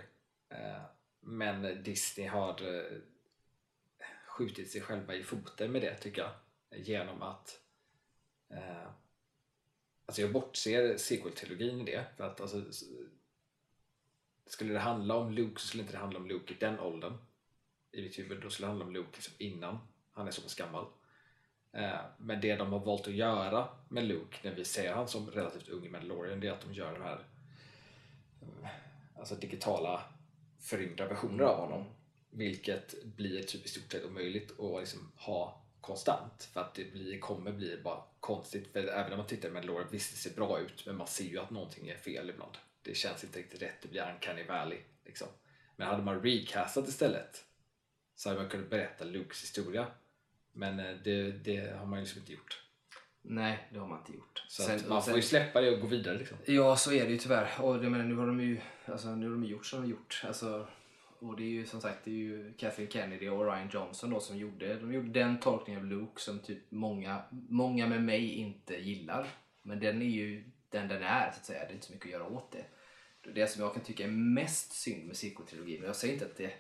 [0.50, 0.82] Eh,
[1.20, 2.98] Men Disney har eh,
[4.34, 6.32] skjutit sig själva i foten med det tycker jag.
[6.80, 7.60] Genom att
[8.50, 8.90] eh,
[10.06, 12.06] Alltså jag bortser sequel-trilogin i det.
[12.18, 12.64] För att alltså,
[14.46, 17.18] skulle det handla om Luke så skulle inte det handla om Luke i den åldern.
[17.92, 18.42] I mitt huvud.
[18.42, 19.80] Då skulle det handla om Luke liksom innan
[20.12, 20.86] han är så pass gammal.
[21.72, 25.32] Eh, men det de har valt att göra med Luke när vi ser han som
[25.32, 27.26] relativt ung i Mandalorian det är att de gör de här
[28.42, 28.70] eh,
[29.20, 30.02] alltså digitala
[30.60, 31.86] förrymda versioner av honom.
[32.36, 36.50] Vilket blir typ i stort sett omöjligt att liksom ha konstant.
[36.54, 38.72] För att det blir, kommer bli bara konstigt.
[38.74, 41.26] För även när man tittar med Mandalorian, visst det ser bra ut men man ser
[41.26, 42.58] ju att någonting är fel ibland.
[42.82, 44.80] Det känns inte riktigt rätt, det blir uncanny valley.
[45.06, 45.28] Liksom.
[45.76, 47.44] Men hade man recastat istället
[48.16, 49.88] så hade man kunnat berätta Lukes historia.
[50.52, 52.64] Men eh, det, det har man ju liksom inte gjort.
[53.22, 54.44] Nej, det har man inte gjort.
[54.48, 56.38] Så Sen- man får ju sen- släppa det och gå vidare liksom.
[56.46, 57.62] Ja, så är det ju tyvärr.
[57.62, 59.92] Och det, nu har de ju alltså, nu har de ju gjort som de har
[59.92, 60.22] gjort.
[60.28, 60.68] Alltså,
[61.24, 64.20] och det är ju som sagt det är ju Kathleen Kennedy och Ryan Johnson då
[64.20, 68.76] som gjorde, de gjorde den tolkningen av Luke som typ många, många med mig inte
[68.76, 69.28] gillar.
[69.62, 71.60] Men den är ju den den är så att säga.
[71.60, 72.66] Det är inte så mycket att göra åt det.
[73.34, 76.38] Det som jag kan tycka är mest synd med sequel-trilogin, och jag säger inte att
[76.38, 76.54] det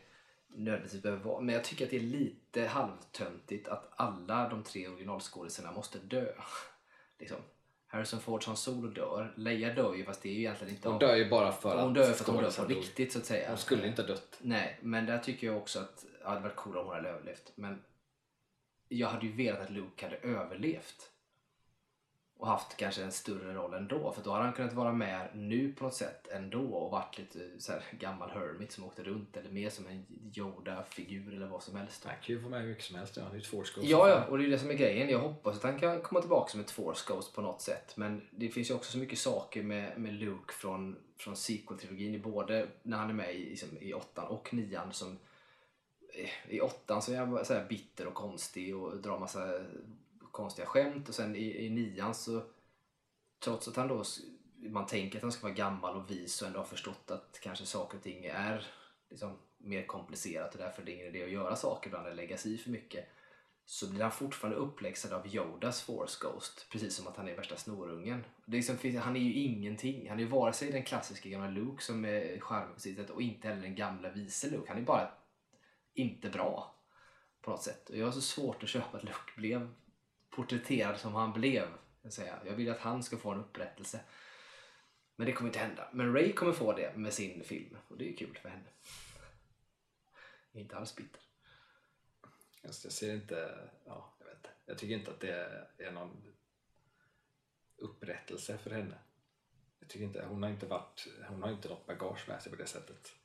[0.47, 4.87] nödvändigtvis behöver vara, men jag tycker att det är lite halvtöntigt att alla de tre
[4.87, 6.25] originalskådisarna måste dö.
[7.19, 7.37] liksom.
[7.93, 9.33] Harrison Ford som solo dör.
[9.37, 11.89] Leia dör ju fast det är ju egentligen inte Hon dör ju bara för hon
[11.89, 13.49] att dör för att hon dör på riktigt så att säga.
[13.49, 14.39] Hon skulle inte ha dött.
[14.41, 17.51] Nej, men där tycker jag också att det hade varit coolare om hon hade överlevt.
[17.55, 17.81] Men
[18.87, 21.11] jag hade ju velat att Luke hade överlevt.
[22.37, 24.11] Och haft kanske en större roll ändå.
[24.11, 27.39] För då hade han kunnat vara med nu på något sätt ändå och varit lite
[27.57, 30.05] så här, gammal hermit som åkte runt eller mer som en
[30.35, 32.05] Yoda-figur eller vad som helst.
[32.05, 33.15] Han kan ju få med hur mycket som helst.
[33.15, 33.87] Det är ett force ghost.
[33.89, 35.09] Ja, ja, och det är det som är grejen.
[35.09, 37.97] Jag hoppas att han kan komma tillbaka som ett Force Ghost på något sätt.
[37.97, 42.67] Men det finns ju också så mycket saker med, med Luke från, från sequel-trilogin, både
[42.83, 45.17] när han är med i, liksom, i åttan och nian som
[46.47, 49.61] i åttan så är han så bitter och konstig och drar massa
[50.33, 52.43] konstiga skämt och sen i, i nian så
[53.43, 54.03] trots att han då
[54.69, 57.65] man tänker att han ska vara gammal och vis och ändå har förstått att kanske
[57.65, 58.67] saker och ting är
[59.09, 62.37] liksom mer komplicerat och därför är det ingen idé att göra saker ibland eller lägga
[62.37, 63.05] sig i för mycket
[63.65, 67.55] så blir han fortfarande uppläxad av Yodas Force Ghost precis som att han är värsta
[67.55, 68.25] snorungen.
[68.45, 70.09] Det är liksom, han är ju ingenting.
[70.09, 73.09] Han är ju vare sig den klassiska gamla Luke som är charmig på sitt sätt
[73.09, 74.65] och inte heller den gamla vise Luke.
[74.67, 75.11] Han är bara
[75.93, 76.75] inte bra
[77.41, 77.89] på något sätt.
[77.89, 79.69] Och jag har så svårt att köpa att Luke blev
[80.35, 81.67] porträtterad som han blev.
[82.01, 82.39] Jag, säga.
[82.45, 83.99] jag vill att han ska få en upprättelse.
[85.15, 85.89] Men det kommer inte hända.
[85.93, 88.69] Men Ray kommer få det med sin film och det är kul för henne.
[90.51, 91.21] Jag är inte alls bitter.
[92.63, 94.49] Just, jag ser inte, ja, jag vet inte.
[94.65, 96.33] Jag tycker inte att det är någon
[97.77, 98.95] upprättelse för henne.
[99.79, 102.57] Jag tycker inte, hon har inte varit, hon har inte något bagage med sig på
[102.57, 103.15] det sättet.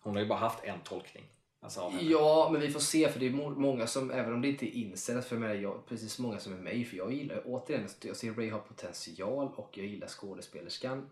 [0.00, 1.35] Hon har ju bara haft en tolkning.
[1.60, 2.10] Alltså av henne.
[2.10, 4.80] Ja, men vi får se för det är många som, även om det inte är
[4.80, 8.32] inställt för mig, jag, precis många som är mig, för jag gillar återigen, jag ser
[8.32, 11.10] Ray har potential och jag gillar skådespelerskan.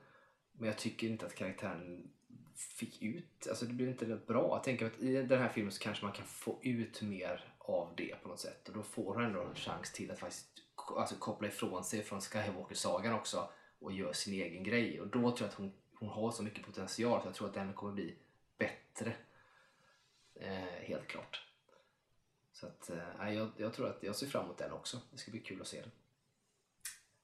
[0.52, 2.08] Men jag tycker inte att karaktären
[2.56, 4.48] fick ut, alltså det blev inte rätt bra.
[4.56, 7.92] Jag tänker att i den här filmen så kanske man kan få ut mer av
[7.96, 10.46] det på något sätt och då får hon ändå en chans till att faktiskt
[10.96, 15.00] alltså, koppla ifrån sig från Skywalker-sagan också och göra sin egen grej.
[15.00, 17.54] Och då tror jag att hon, hon har så mycket potential så jag tror att
[17.54, 18.14] den kommer bli
[18.58, 19.12] bättre.
[20.34, 21.46] Eh, helt klart.
[22.52, 25.00] Så att, eh, jag, jag tror att jag ser fram emot den också.
[25.10, 25.90] Det ska bli kul att se den.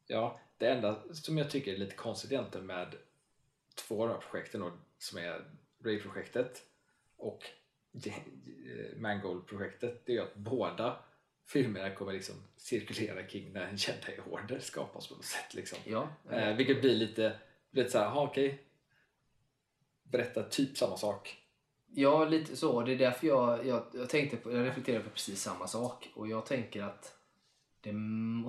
[0.07, 2.95] Ja, det enda som jag tycker är lite konstigt egentligen med
[3.75, 5.45] två av de här projekten då, som är
[5.85, 6.67] Ray-projektet
[7.17, 7.51] och
[8.97, 11.03] Mangold-projektet det är att båda
[11.47, 15.55] filmerna kommer liksom cirkulera kring när en jedi-order skapas på något sätt.
[15.55, 15.79] Liksom.
[15.85, 17.39] Ja, Eh, vilket blir lite,
[17.71, 18.65] lite såhär, okej.
[20.03, 21.40] Berätta typ samma sak.
[21.95, 22.83] Ja, lite så.
[22.83, 26.11] Det är därför jag, jag, jag tänkte på, jag reflekterade på precis samma sak.
[26.15, 27.15] Och jag tänker att
[27.81, 27.93] det,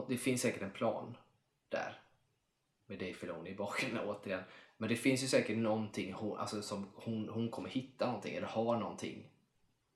[0.10, 1.18] det finns säkert en plan
[1.70, 2.02] där.
[2.88, 4.44] Med Dave Filoni i bakgrunden återigen.
[4.78, 8.48] Men det finns ju säkert någonting hon, alltså, som hon, hon kommer hitta någonting eller
[8.48, 9.28] har någonting.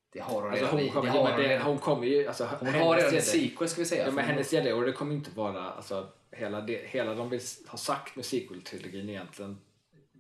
[0.10, 0.80] Det har hon Alltså, redan.
[0.80, 2.28] hon, kommer, det har det, hon ju...
[2.28, 4.06] Alltså, Hon har redan en sequel ska vi säga.
[4.06, 5.72] Ja, men hennes jedi-order kommer inte vara...
[5.72, 9.58] Alltså, hela, det, hela de vill ha sagt med sequel-trilogin egentligen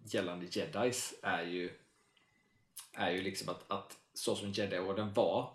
[0.03, 1.69] gällande jedis är ju,
[2.93, 5.53] är ju liksom att, att så som jedi-orden var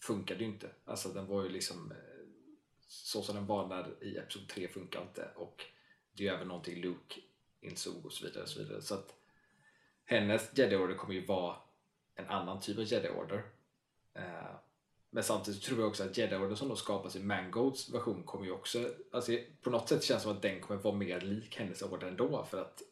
[0.00, 0.70] funkade ju inte.
[0.84, 1.96] Alltså den var ju liksom eh,
[2.86, 5.64] så som den var när i Episod 3 funkar inte och
[6.12, 7.20] det är ju även någonting Luke
[7.60, 8.42] insåg och så vidare.
[8.42, 8.82] Och så vidare.
[8.82, 9.14] så att
[10.04, 11.56] hennes jedi-order kommer ju vara
[12.14, 13.42] en annan typ av jedi-order.
[14.14, 14.56] Eh,
[15.10, 18.52] men samtidigt tror jag också att Jedi-Order som då skapas i Mangolds version kommer ju
[18.52, 19.32] också, alltså
[19.62, 22.44] på något sätt känns det som att den kommer vara mer lik hennes order ändå
[22.44, 22.82] för att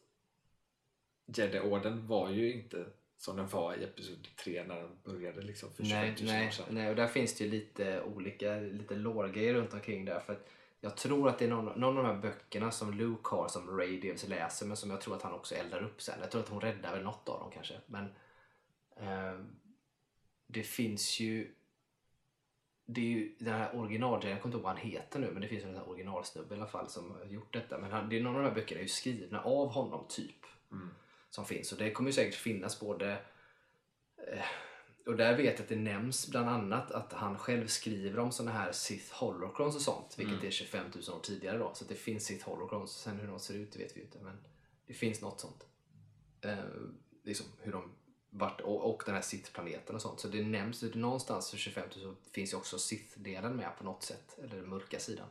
[1.25, 2.85] Jedi-orden var ju inte
[3.17, 6.33] som den var i Episod 3 när den började liksom för 25 Nej, 000 år
[6.33, 6.65] nej, sedan.
[6.69, 10.19] nej, och där finns det ju lite olika lite lore-grejer runt omkring där.
[10.19, 10.49] För att
[10.81, 13.77] jag tror att det är någon, någon av de här böckerna som Luke har som
[13.77, 16.19] Ray dels läser men som jag tror att han också eldar upp sen.
[16.21, 17.73] Jag tror att hon räddar väl något av dem kanske.
[17.85, 18.09] Men
[18.97, 19.55] ehm,
[20.47, 21.55] det finns ju
[22.85, 25.41] det är ju den här original, jag kommer inte ihåg vad han heter nu men
[25.41, 27.77] det finns en originalsnubbe i alla fall som har gjort detta.
[27.77, 30.45] Men han, det är någon av de här böckerna är ju skrivna av honom typ.
[30.71, 30.89] Mm.
[31.35, 33.11] Som finns och det kommer ju säkert finnas både
[34.27, 34.45] eh,
[35.05, 38.51] och där vet jag att det nämns bland annat att han själv skriver om såna
[38.51, 40.47] här Sith Holocrons och sånt, vilket Mm.
[40.47, 41.71] är 25 000 år tidigare då.
[41.73, 42.91] Så det finns Sith Holocrons.
[42.91, 44.37] Sen hur de ser ut det vet vi inte, men
[44.87, 45.65] det finns något sånt.
[46.41, 46.57] Eh,
[47.23, 47.91] liksom hur de
[48.29, 50.19] vart, och, och den här Sith-planeten och sånt.
[50.19, 54.03] Så det nämns någonstans för 25 000 så finns ju också Sith-delen med på något
[54.03, 55.27] sätt, eller den mörka sidan.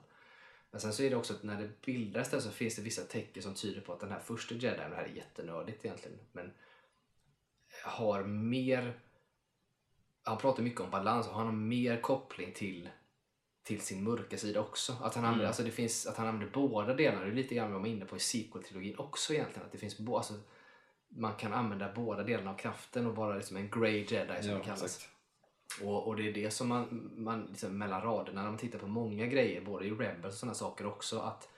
[0.74, 3.02] Men sen så är det också att när det bildas där så finns det vissa
[3.02, 6.50] tecken som tyder på att den här första jedin, det här är jättenördigt egentligen, men
[7.84, 9.00] har mer
[10.22, 12.88] han pratar mycket om balans och han har mer koppling till,
[13.62, 14.92] till sin mörka sida också.
[14.92, 15.46] Att han, använder, Mm.
[15.46, 17.24] alltså det finns, att han använder båda delarna.
[17.24, 19.66] Det är lite grann vad man är inne på i sequel-trilogin också egentligen.
[19.66, 20.34] Att det finns bo, alltså,
[21.08, 24.58] man kan använda båda delarna av kraften och vara liksom en grey jedi som Ja,
[24.58, 24.82] det kallas.
[24.84, 25.10] exakt.
[25.82, 28.86] Och, och det är det som man, man liksom mellan raderna, när man tittar på
[28.86, 31.48] många grejer, både i Rebels och sådana saker också, att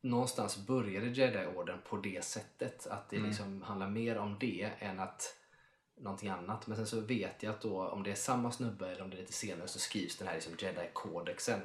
[0.00, 2.86] någonstans började Jedi-orden på det sättet.
[2.86, 3.28] Att det Mm.
[3.28, 5.36] liksom handlar mer om det än att
[5.96, 6.66] någonting annat.
[6.66, 9.16] Men sen så vet jag att då, om det är samma snubbe eller om det
[9.16, 11.60] är lite senare så skrivs den här liksom Jedi-kodexen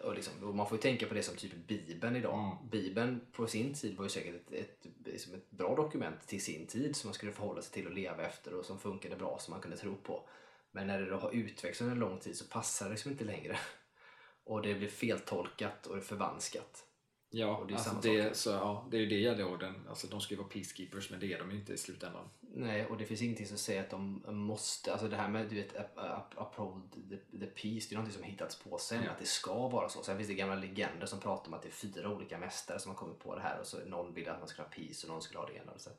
[0.00, 2.38] och liksom, man får ju tänka på det som typ Bibeln idag.
[2.38, 2.70] Mm.
[2.70, 6.66] Bibeln på sin tid var ju säkert ett, ett, liksom ett bra dokument till sin
[6.66, 9.52] tid som man skulle förhålla sig till och leva efter och som funkade bra som
[9.52, 10.28] man kunde tro på.
[10.70, 13.24] Men när det då har utvecklats under en lång tid så passar det liksom inte
[13.24, 13.58] längre.
[14.44, 16.84] Och det blir feltolkat och förvanskat.
[17.30, 19.74] Ja, Och det är alltså det, så, ja, det är ju det gällorden.
[19.88, 22.28] Alltså, de ska ju vara peacekeepers men det är de ju inte i slutändan.
[22.58, 25.56] Nej, och det finns ingenting som säger att de måste, alltså det här med du
[25.56, 29.10] vet, up- up- uphold the, the peace, det är någonting som hittats på sen, Ja.
[29.10, 30.02] att det ska vara så.
[30.02, 32.90] Sen finns det gamla legender som pratar om att det är fyra olika mästare som
[32.90, 35.12] har kommit på det här och så någon vill att man ska ha peace och
[35.12, 35.72] någon skulle ha det ena.
[35.72, 35.90] och Så.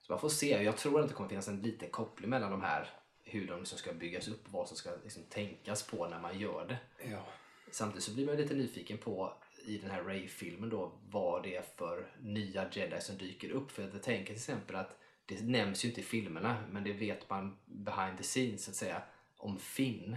[0.00, 2.62] så man får se, jag tror att det kommer finnas en liten koppling mellan de
[2.62, 2.90] här,
[3.24, 6.38] hur de liksom ska byggas upp och vad som ska liksom tänkas på när man
[6.38, 7.08] gör det.
[7.10, 7.26] Ja.
[7.70, 9.34] Samtidigt så blir man lite nyfiken på
[9.66, 13.70] i den här Ray-filmen då vad det är för nya jedi som dyker upp.
[13.70, 17.30] För jag tänker till exempel att det nämns ju inte i filmerna men det vet
[17.30, 19.02] man behind the scenes så att säga
[19.36, 20.16] om Finn.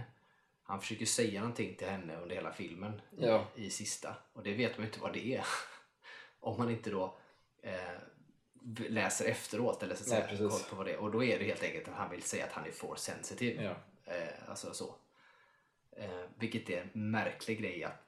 [0.62, 3.46] Han försöker säga någonting till henne under hela filmen Ja.
[3.54, 5.44] i, sista och det vet man ju inte vad det är.
[6.40, 7.18] om man inte då
[7.62, 7.98] eh,
[8.88, 10.98] läser efteråt eller så att Nej, säga på vad det är.
[10.98, 13.62] Och då är det helt enkelt att han vill säga att han är force sensitive.
[13.64, 13.76] Ja.
[14.12, 14.94] Eh, alltså så.
[15.96, 18.02] Eh, vilket är en märklig grej att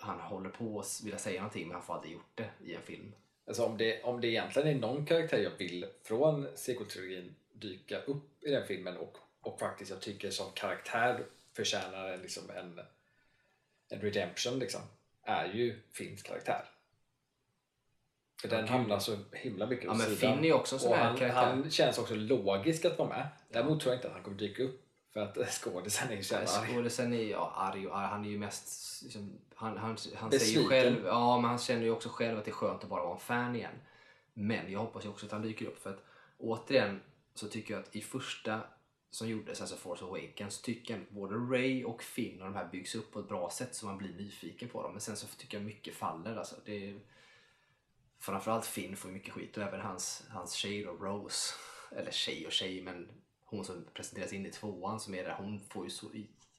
[0.00, 2.82] han håller på att vilja säga någonting men han får aldrig gjort det i en
[2.82, 3.14] film.
[3.50, 8.42] Alltså om det, om det egentligen är någon karaktär jag vill från sequel-trilogin dyka upp
[8.42, 12.80] i den filmen och, och faktiskt jag tycker som karaktär förtjänar en, liksom en,
[13.88, 14.80] en redemption liksom,
[15.22, 16.64] är ju Finns karaktär.
[18.40, 20.36] För den hamnar så himla mycket Ja men sidan.
[20.36, 21.40] Finn är också en sån här han, karaktär.
[21.40, 23.28] han känns också logisk att vara med.
[23.48, 26.34] Däremot tror jag inte att han kommer dyka upp för att skådisen är ju så
[26.34, 26.72] jävla arg.
[26.72, 28.06] Skådisen är ja, arg och arg.
[28.06, 29.02] Han är ju mest...
[29.02, 31.06] Liksom, han han, han säger ju själv...
[31.06, 33.20] Ja, men han känner ju också själv att det är skönt att bara vara en
[33.20, 33.74] fan igen.
[34.34, 36.04] Men jag hoppas ju också att han dyker upp för att
[36.38, 37.00] återigen
[37.34, 38.60] så tycker jag att i första
[39.10, 42.68] som gjordes, alltså Force Awakens, tycker jag att både Ray och Finn och de här
[42.68, 44.92] byggs upp på ett bra sätt så man blir nyfiken på dem.
[44.92, 46.36] Men sen så tycker jag mycket faller.
[46.36, 46.56] Alltså.
[46.64, 47.00] Det är,
[48.18, 51.54] framförallt Finn får ju mycket skit och även hans, hans tjej då, Rose.
[51.90, 53.08] Eller tjej och tjej, men
[53.50, 56.06] hon som presenteras in i tvåan som är där, hon får ju så,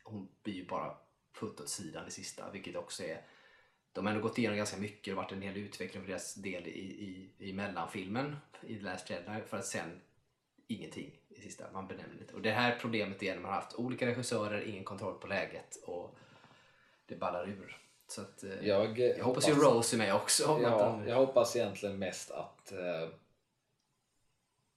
[0.03, 0.97] hon blir ju bara
[1.39, 3.25] putt åt sidan i sista, vilket också är
[3.93, 6.35] de har ändå gått igenom ganska mycket, det har varit en hel utveckling för deras
[6.35, 10.01] del i, i, i mellanfilmen i The Last Jedi för att sen
[10.67, 12.33] ingenting i sista, man benämner lite.
[12.33, 15.75] Och det här problemet är när man har haft olika regissörer, ingen kontroll på läget
[15.83, 16.15] och
[17.05, 17.77] det ballar ur.
[18.07, 20.43] Så att, eh, Jag, jag hoppas ju Rose är med också.
[20.63, 23.09] Ja, han- jag hoppas egentligen mest att, eh,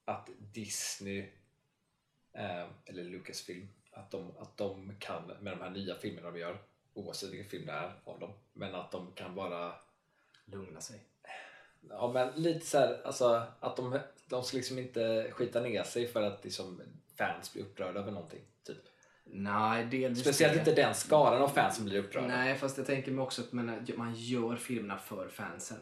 [0.05, 1.29] att Disney
[2.85, 6.57] eller Lucasfilm att de, att de kan med de här nya filmerna de gör
[6.93, 9.73] oavsett vilken film det är av dem men att de kan vara
[10.45, 10.99] lugna sig.
[11.89, 16.07] ja, men lite så här, alltså att de, de ska liksom inte skita ner sig
[16.07, 16.81] för att liksom
[17.17, 18.77] fans blir upprörda över någonting typ.
[19.23, 20.59] Nej, delvis Speciellt det.
[20.59, 22.27] inte den skaran av fans som blir upprörda.
[22.27, 25.77] Nej, fast jag tänker mig också att man, man gör filmerna för fansen.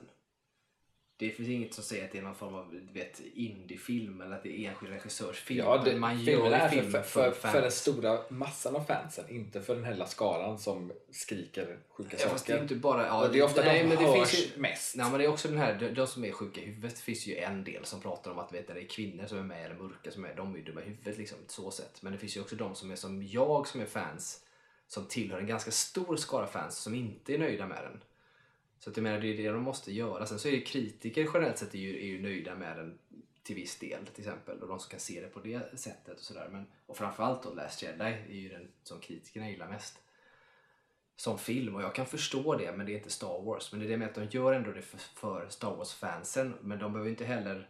[1.17, 4.43] Det finns inget som säger att det är någon form av vet, indiefilm eller att
[4.43, 5.65] det är enskild regissörs film.
[5.65, 7.53] Ja, det, man gör är film för, för, fans.
[7.53, 12.27] för den stora massan av fansen, inte för den hela skaran som skriker sjuka Ja,
[12.29, 12.63] fast det är saker.
[12.63, 13.07] inte bara...
[13.07, 14.95] Ja, det är ofta nej, de men som det hörs finns ju, mest.
[14.95, 17.27] Nej, men det är också den här, de, de som är sjuka i huvudet finns
[17.27, 19.75] ju en del som pratar om att vet, det är kvinnor som är med eller
[19.75, 22.01] mörka som är de är ju dumma i huvudet liksom, så sätt.
[22.01, 24.39] Men det finns ju också de som är som jag som är fans
[24.87, 28.01] som tillhör en ganska stor skara fans som inte är nöjda med den.
[28.83, 30.25] Så att jag menar, det är det de måste göra.
[30.25, 32.99] Sen så är ju kritiker generellt sett är ju, är ju nöjda med den
[33.43, 36.23] till viss del till exempel och de som kan se det på det sättet och
[36.23, 36.49] sådär.
[36.51, 39.99] Men- Och framförallt då Last Jedi är ju den som kritikerna gillar mest
[41.15, 43.71] som film och jag kan förstå det men det är inte Star Wars.
[43.71, 46.79] Men det är det med att de gör ändå det för, för Star Wars-fansen men
[46.79, 47.69] de behöver inte heller,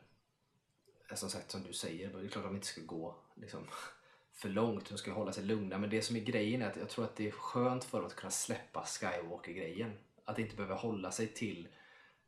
[1.16, 3.64] som sagt som du säger, det är klart att de inte ska gå liksom,
[4.34, 5.78] för långt, de ska hålla sig lugna.
[5.78, 8.08] Men det som är grejen är att jag tror att det är skönt för dem
[8.08, 9.92] att kunna släppa Skywalker-grejen.
[10.26, 11.68] Att inte behöva hålla sig till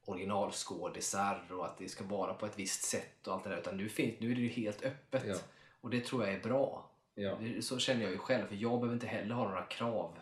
[0.06, 3.58] originalskådisar och att det ska vara på ett visst sätt och allt det där.
[3.58, 5.24] Utan nu, finns, nu är det ju helt öppet.
[5.28, 5.36] Ja.
[5.82, 6.90] Och det tror jag är bra.
[7.16, 7.38] Ja.
[7.42, 10.20] Det- Så känner jag ju själv, för jag behöver inte heller ha några krav.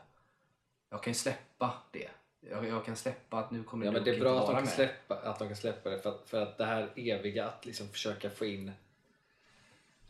[0.89, 2.09] Jag kan ju släppa det.
[2.39, 4.63] Jag, jag kan släppa att nu kommer Ja, men det är bra att de, kan
[4.63, 4.73] med.
[4.73, 7.87] släppa, att de kan släppa det för att, för att det här eviga att liksom
[7.87, 8.71] försöka få in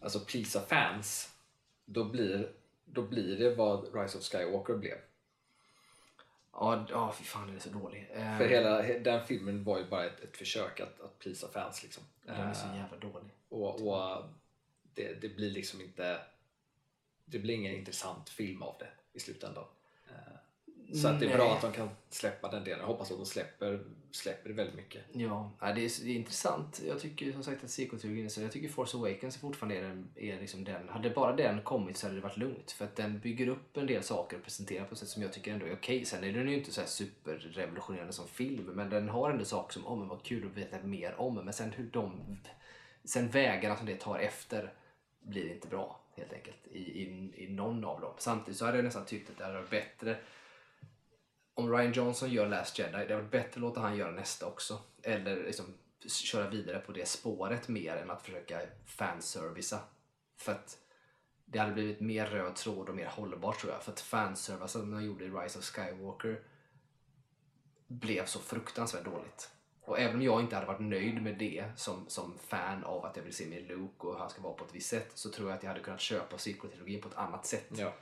[0.02, 1.36] alltså pleasa fans
[1.86, 2.52] då blir,
[2.86, 4.98] då blir det vad Rise of Skywalker blev.
[6.54, 8.10] Ja, ja fy fan den är så dålig.
[8.14, 11.84] Eh, För hela den filmen var ju bara ett, ett försök att, att pleasa fans
[11.84, 12.04] liksom.
[12.26, 13.30] Den är så Eh, jävla dålig.
[13.50, 14.24] Och, och
[14.94, 16.20] det, det blir liksom inte
[17.26, 19.66] det blir ingen intressant film av det i slutändan.
[20.94, 21.56] Så att det är bra Nej.
[21.56, 22.80] att de kan släppa den delen.
[22.80, 25.02] Jag hoppas att de släpper, släpper väldigt mycket.
[25.12, 26.82] Ja, nej, det, är, det är intressant.
[26.88, 28.42] Jag tycker som sagt att sequel-trilogin.
[28.42, 30.90] Jag tycker Force Awakens fortfarande är, den, är liksom den.
[30.90, 32.72] Hade bara den kommit så hade det varit lugnt.
[32.72, 35.34] För att den bygger upp en del saker och presenterar på ett sätt som jag
[35.34, 36.06] tycker ändå är okej.
[36.06, 38.66] Sen är den ju inte så här superrevolutionerande som film.
[38.66, 41.36] Men den har ändå saker som, oh men vad kul att veta mer om.
[41.36, 42.38] Men sen hur de...
[43.06, 44.74] Sen vägarna som det tar efter
[45.22, 48.14] blir inte bra helt enkelt i, i, i någon av dem.
[48.18, 50.18] Samtidigt så hade jag nästan tyckt att det hade varit bättre
[51.54, 54.46] om Ryan Johnson gör Last Jedi, det hade varit bättre att låta han göra nästa
[54.48, 54.80] också.
[55.04, 55.66] Eller liksom
[56.10, 59.80] köra vidare på det spåret mer än att försöka fanservisa.
[60.38, 60.78] För att
[61.46, 63.84] det hade blivit mer röd tråd och mer hållbart tror jag.
[63.84, 66.42] För att fanservice som de gjorde i Rise of Skywalker
[67.88, 69.50] blev så fruktansvärt dåligt.
[69.82, 73.18] Och även om jag inte hade varit nöjd med det som, som fan av att
[73.18, 75.50] jag vill se mer Luke och han ska vara på ett visst sätt så tror
[75.50, 77.70] jag att jag hade kunnat köpa sequel-trilogin på ett annat sätt.
[77.70, 77.94] Ja.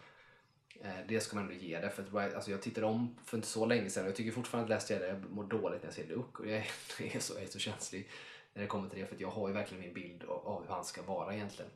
[0.84, 1.90] Eh, Det ska man ändå ge det.
[1.90, 4.64] För att, alltså jag tittade om för inte så länge sedan och jag tycker fortfarande
[4.66, 6.42] att Last Jedi jag mår dåligt när jag ser Luke.
[6.44, 6.68] Och jag är,
[7.00, 8.10] jag är, så, jag är så känslig
[8.54, 10.74] när det kommer till det för att jag har ju verkligen min bild av, hur
[10.74, 11.72] han ska vara egentligen.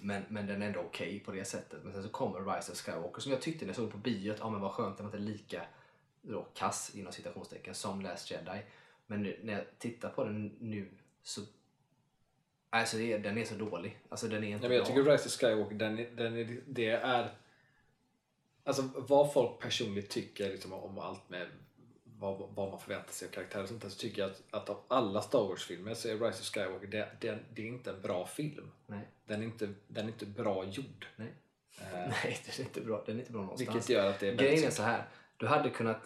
[0.00, 1.80] Men, men den är ändå okej på det sättet.
[1.84, 4.32] Men sen så kommer Rise of Skywalker som jag tyckte när jag såg på bio
[4.32, 5.62] att ah, men vad skönt, den var inte lika
[6.22, 8.60] då, kass inom citationstecken som Last Jedi.
[9.06, 10.88] Men nu, när jag tittar på den nu
[11.22, 11.40] så
[12.70, 13.98] Alltså det är, den är så dålig.
[14.08, 14.94] Alltså den är inte Nej, men jag bra.
[14.96, 17.34] tycker Rise of Skywalker, den, den är, det är...
[18.66, 21.46] Alltså vad folk personligt tycker liksom, om allt med
[22.18, 24.68] vad, vad man förväntar sig av karaktärer och sånt där, så tycker jag att, att
[24.68, 28.02] av alla Star Wars-filmer så är Rise of Skywalker, det, det, det är inte en
[28.02, 28.70] bra film.
[28.86, 29.08] Nej.
[29.26, 31.06] Den är inte, den är inte bra gjord.
[31.16, 31.32] Nej.
[31.80, 33.74] Eh, Nej, den är inte bra, den är inte bra någonstans.
[33.74, 35.08] vilket gör att det är Grejen är så här.
[35.36, 36.00] Du hade kunnat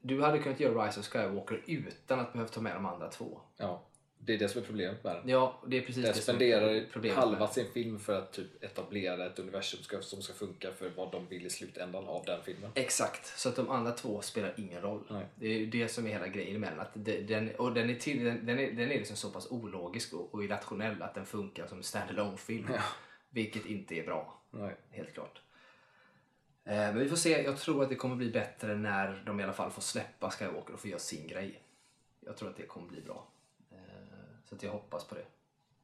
[0.00, 3.40] du hade kunnat göra Rise of Skywalker utan att behöva ta med de andra två.
[3.56, 3.82] Ja,
[4.18, 5.28] det är det som är problemet med den.
[5.28, 8.64] Ja, det är precis Den det spenderar problemet halva med sin film för att typ
[8.64, 12.42] etablera ett universum ska, som ska funka för vad de vill i slutändan av den
[12.44, 12.70] filmen.
[12.74, 15.04] Exakt, så att de andra två spelar ingen roll.
[15.10, 15.26] Nej.
[15.34, 16.80] Det är det som är hela grejen med den.
[16.80, 16.90] Att
[17.28, 20.34] den, och den är, till, den, den är, den är liksom så pass ologisk och,
[20.34, 22.82] och irrationell att den funkar som en stand-alone film Ja.
[23.30, 24.76] Vilket inte är bra, Nej.
[24.90, 25.40] helt klart.
[26.64, 29.42] Eh, men vi får se, jag tror att det kommer bli bättre när de i
[29.42, 31.62] alla fall får släppa Skywalker och få göra sin grej.
[32.20, 33.26] Jag tror att det kommer bli bra.
[34.56, 35.24] Så att jag hoppas på det.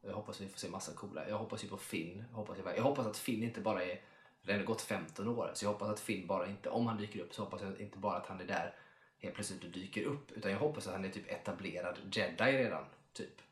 [0.02, 1.28] Jag hoppas vi får se massa coola.
[1.28, 2.24] Jag hoppas ju på Finn.
[2.30, 4.00] Jag hoppas, jag, jag hoppas att Finn inte bara är...
[4.42, 5.50] Det har gått 15 år.
[5.54, 6.70] Så jag hoppas att Finn bara inte...
[6.70, 8.74] Om han dyker upp så hoppas jag inte bara att han är där
[9.18, 10.32] helt plötsligt och dyker upp.
[10.32, 12.84] Utan jag hoppas att han är typ etablerad jedi redan.
[13.12, 13.42] Typ.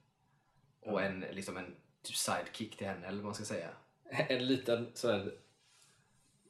[0.80, 3.68] Och en, liksom en typ sidekick till henne eller vad man ska säga.
[4.28, 5.34] En liten sån här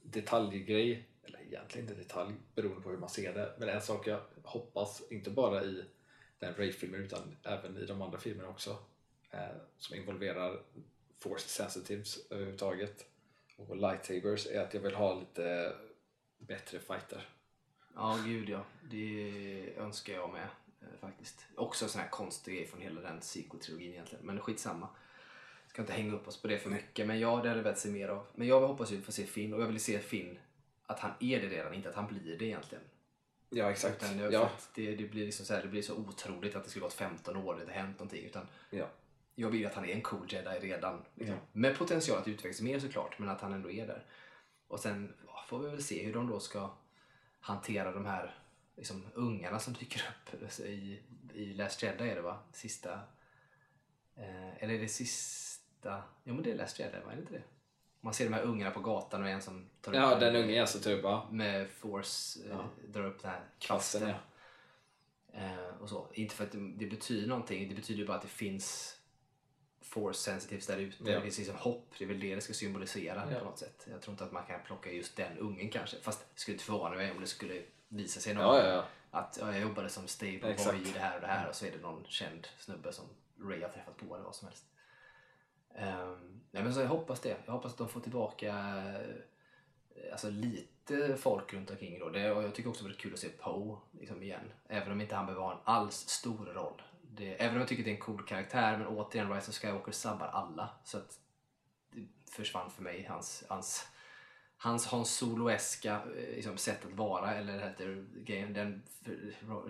[0.03, 4.21] detaljgrej, eller egentligen inte detalj beroende på hur man ser det, men en sak jag
[4.43, 5.85] hoppas, inte bara i
[6.41, 8.79] den Ray-filmen utan även i de andra filmerna också,
[9.31, 10.63] eh, som involverar
[11.19, 13.07] force sensitives överhuvudtaget
[13.57, 15.73] och lightsabers, är att jag vill ha lite
[16.39, 17.29] bättre fighter.
[17.95, 18.65] Ja, gud ja.
[18.91, 20.49] Det önskar jag med
[20.81, 21.47] eh, faktiskt.
[21.57, 24.27] Också en sån här konstig grej från hela den psykotrilogin egentligen.
[24.27, 24.89] Men skitsamma.
[25.67, 27.07] Ska inte hänga upp oss på det för mycket.
[27.07, 28.27] Men ja, det hade jag velat se mer av.
[28.35, 30.39] Men jag hoppas ju få se Finn och jag vill se Finn
[30.87, 32.85] att han är det redan, inte att han blir det egentligen.
[33.51, 34.03] Ja, exakt.
[34.03, 34.51] Utan Ja.
[34.75, 37.37] det, det, blir liksom så här, det blir så otroligt att det skulle gått 15
[37.37, 38.25] år och det inte hänt någonting.
[38.25, 38.87] Utan Ja.
[39.35, 41.05] jag vill att han är en cool jedi redan.
[41.15, 41.37] Liksom.
[41.37, 41.43] Ja.
[41.53, 44.05] Med potential att utvecklas mer såklart, men att han ändå är där.
[44.69, 45.15] Och sen
[45.49, 46.71] får vi väl se hur de då ska
[47.41, 48.35] hantera de här
[48.77, 51.03] liksom, ungarna som dyker upp i,
[51.35, 52.39] i Last Jedi är det va?
[52.53, 52.93] Sista...
[54.17, 56.03] Eh, eller är det sista...
[56.25, 57.13] Jo men det är Last Jedi va?
[57.13, 57.43] Är det inte det?
[58.01, 60.63] Man ser de här ungarna på gatan och en som tar Ja, upp den unge
[60.63, 61.29] är så typ, ja.
[61.31, 62.69] med force eh, Ja.
[62.89, 64.15] drar upp den här Kvasten, ja.
[65.33, 66.07] Eh, och så.
[66.13, 68.97] Inte för att det, det betyder någonting, det betyder bara att det finns
[69.83, 70.97] force sensitives där ute.
[71.11, 71.15] Ja.
[71.17, 73.39] Det finns liksom hopp, det är väl det det ska symbolisera Ja.
[73.39, 73.87] på något sätt.
[73.91, 75.97] Jag tror inte att man kan plocka just den ungen kanske.
[76.03, 78.85] Fast det skulle inte förvåna mig om det skulle visa sig någon Ja, ja, ja.
[79.11, 81.67] att ja, jag jobbade som stable boy i det här och det här och så
[81.67, 83.05] är det någon känd snubbe som
[83.45, 84.65] Ray har träffat på eller vad som helst.
[85.75, 87.37] Um, nej, men så jag hoppas det.
[87.45, 92.09] Jag hoppas att de får tillbaka eh, alltså, lite folk runt omkring då.
[92.09, 94.53] Det, och jag tycker också det är kul att se Poe liksom, igen.
[94.69, 96.83] Även om inte han behöver ha en alls stor roll.
[97.03, 99.57] Det, även om jag tycker att det är en cool karaktär men återigen Rise of
[99.57, 100.71] Skywalker sabbar alla.
[100.85, 101.19] Så att
[101.93, 103.89] det försvann för mig hans, hans
[104.57, 108.83] hans Hans Soloeska eh, liksom, sätt att vara eller det heter grejen, den,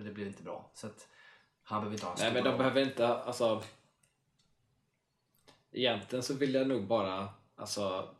[0.03, 0.69] det blir inte bra.
[0.73, 1.07] Så att
[1.63, 2.57] han behöver inte ha en Nej stor men de roll.
[2.57, 3.63] behöver inte, alltså
[5.71, 8.15] Egentligen så vill jag nog bara alltså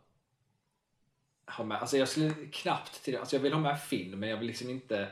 [1.45, 4.37] ha med, alltså jag skulle knappt till alltså jag vill ha med Finn men jag
[4.37, 5.11] vill liksom inte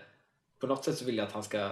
[0.60, 1.72] på något sätt så vill jag att han ska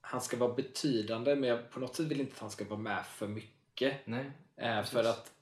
[0.00, 2.80] han ska vara betydande men jag, på något sätt vill inte att han ska vara
[2.80, 4.06] med för mycket.
[4.06, 5.34] Nej, eh, för att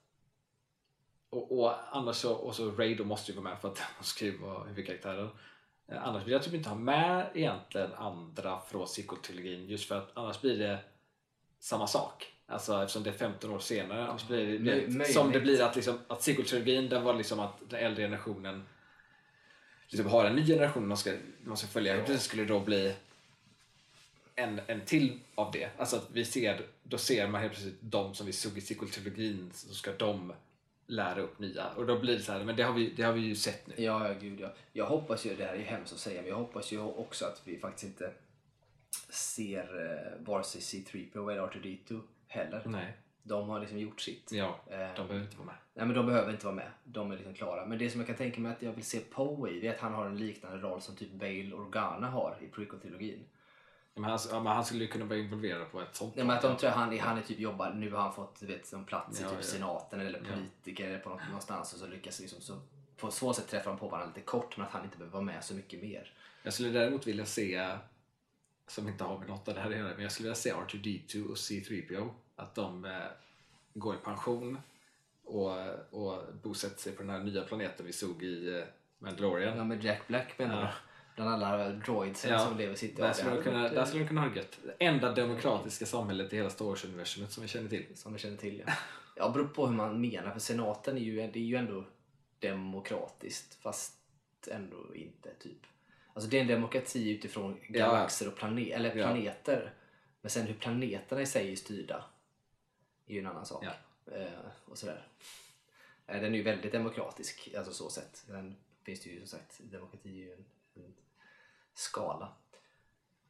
[1.31, 4.05] och, och annars så, och så Ray då måste ju vara med för att han
[4.05, 5.29] ska ju vara huvudkaraktären.
[5.89, 10.11] Eh, Annars vill jag typ inte ha med egentligen andra från sequel-trilogin just för att
[10.15, 10.79] annars blir det
[11.59, 12.33] samma sak.
[12.53, 14.07] Alltså eftersom det är 15 år senare.
[14.07, 15.13] Annars blir det, det, möjligt.
[15.13, 18.63] som det blir att, liksom, att sequel-trilogin den var liksom att den äldre generationen
[19.89, 21.13] liksom har en ny generation de ska,
[21.45, 21.97] de ska följa.
[21.97, 22.05] Ja.
[22.09, 22.19] Ja.
[22.19, 22.95] skulle det då bli
[24.35, 25.69] en, en till av det.
[25.79, 29.51] Alltså att vi ser, då ser man helt plötsligt de som vi såg i sequel-trilogin
[29.53, 30.33] så ska de
[30.87, 31.69] lära upp nya.
[31.77, 33.67] Och då blir det så här, men det har vi, det har vi ju sett
[33.67, 33.75] nu.
[33.77, 34.53] Ja, ja, gud ja.
[34.73, 37.25] Jag hoppas ju, det här är ju hemskt att säga, men jag hoppas ju också
[37.25, 38.13] att vi faktiskt inte
[39.09, 42.01] ser eh, vare sig C3PO eller R2D2
[42.33, 42.63] heller.
[42.65, 42.97] Nej.
[43.23, 44.33] De har liksom gjort sitt.
[44.33, 45.55] Ja, de behöver inte vara med.
[45.75, 46.71] Nej men de behöver inte vara med.
[46.85, 47.67] De är liksom klara.
[47.67, 49.75] Men det som jag kan tänka mig att jag vill se Poe i, det är
[49.75, 53.25] att han har en liknande roll som typ Bail Organa har i prequel-trilogin.
[53.95, 56.43] Men han, men han skulle ju kunna vara involverad på ett sånt Nej, men att
[56.43, 58.85] de tror att han, han är typ jobbar, nu har han fått du vet, någon
[58.85, 59.45] plats i Ja, typ ja.
[59.45, 62.61] senaten eller politiker eller på något, någonstans och så lyckas liksom så
[62.97, 65.25] på så sätt träffar de på varandra lite kort men att han inte behöver vara
[65.25, 66.13] med så mycket mer.
[66.43, 67.69] Jag skulle däremot vilja se,
[68.67, 70.53] som inte har med något av det här att göra, men jag skulle vilja se
[70.53, 72.11] R2D2 och C3PO.
[72.37, 72.93] Att de eh,
[73.75, 74.59] går i pension
[75.25, 75.51] och,
[75.91, 78.65] och bosätter sig på den här nya planeten vi såg i eh,
[78.99, 79.57] Mandalorian.
[79.59, 80.67] Ja med Jack Black menar Ja.
[80.67, 80.73] du?
[81.17, 84.21] Bland alla droidsen Ja, som lever sitt Där skulle, de kunna, där skulle de kunna
[84.21, 84.59] ha det gött.
[84.65, 87.87] Det enda demokratiska samhället i hela Star Wars-universumet som vi känner till.
[87.95, 88.73] Som vi känner till ja.
[89.17, 91.85] Ja, beror på hur man menar för senaten är ju, det är ju ändå
[92.39, 93.95] demokratiskt fast
[94.51, 95.67] ändå inte typ.
[96.15, 99.75] Alltså det är en demokrati utifrån galaxer och planet, eller planeter.
[100.21, 102.05] Men sen hur planeterna i sig är styrda
[103.07, 103.65] är ju en annan sak.
[104.07, 104.29] Eh,
[104.65, 105.07] och sådär.
[106.07, 108.17] Eh, den är ju väldigt demokratisk, alltså så sett.
[108.17, 110.45] Sen finns det ju som sagt, demokrati är ju en,
[110.75, 110.95] en
[111.75, 112.33] skala.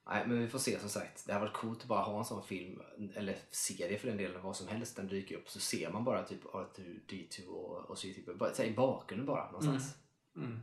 [0.06, 1.26] Nej, men vi får se som sagt.
[1.26, 2.82] Det har varit coolt att bara ha en sån film,
[3.14, 5.50] eller serie för den delen, vad som helst den dyker upp.
[5.50, 8.74] Så ser man bara typ Arthur D2 och, och så typ, bara, så här, i
[8.74, 9.94] bakgrunden bara någonstans.
[10.36, 10.60] Mm.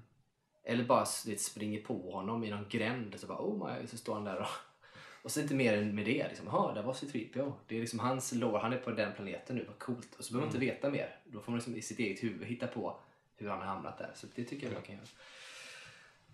[0.64, 3.97] Eller bara vet, springer på honom i någon gränd och så bara oh my, så
[3.97, 4.47] står han där och,
[5.24, 6.28] och så inte mer än med det.
[6.28, 7.53] Liksom, Jaha, där var C3PO.
[7.68, 10.16] Det är liksom hans lore, han är på den planeten nu, vad coolt.
[10.16, 11.20] Och så behöver man inte veta mer.
[11.26, 12.99] Då får man liksom i sitt eget huvud hitta på
[13.38, 14.12] hur han har hamnat där.
[14.16, 15.05] Så det tycker jag man kan göra.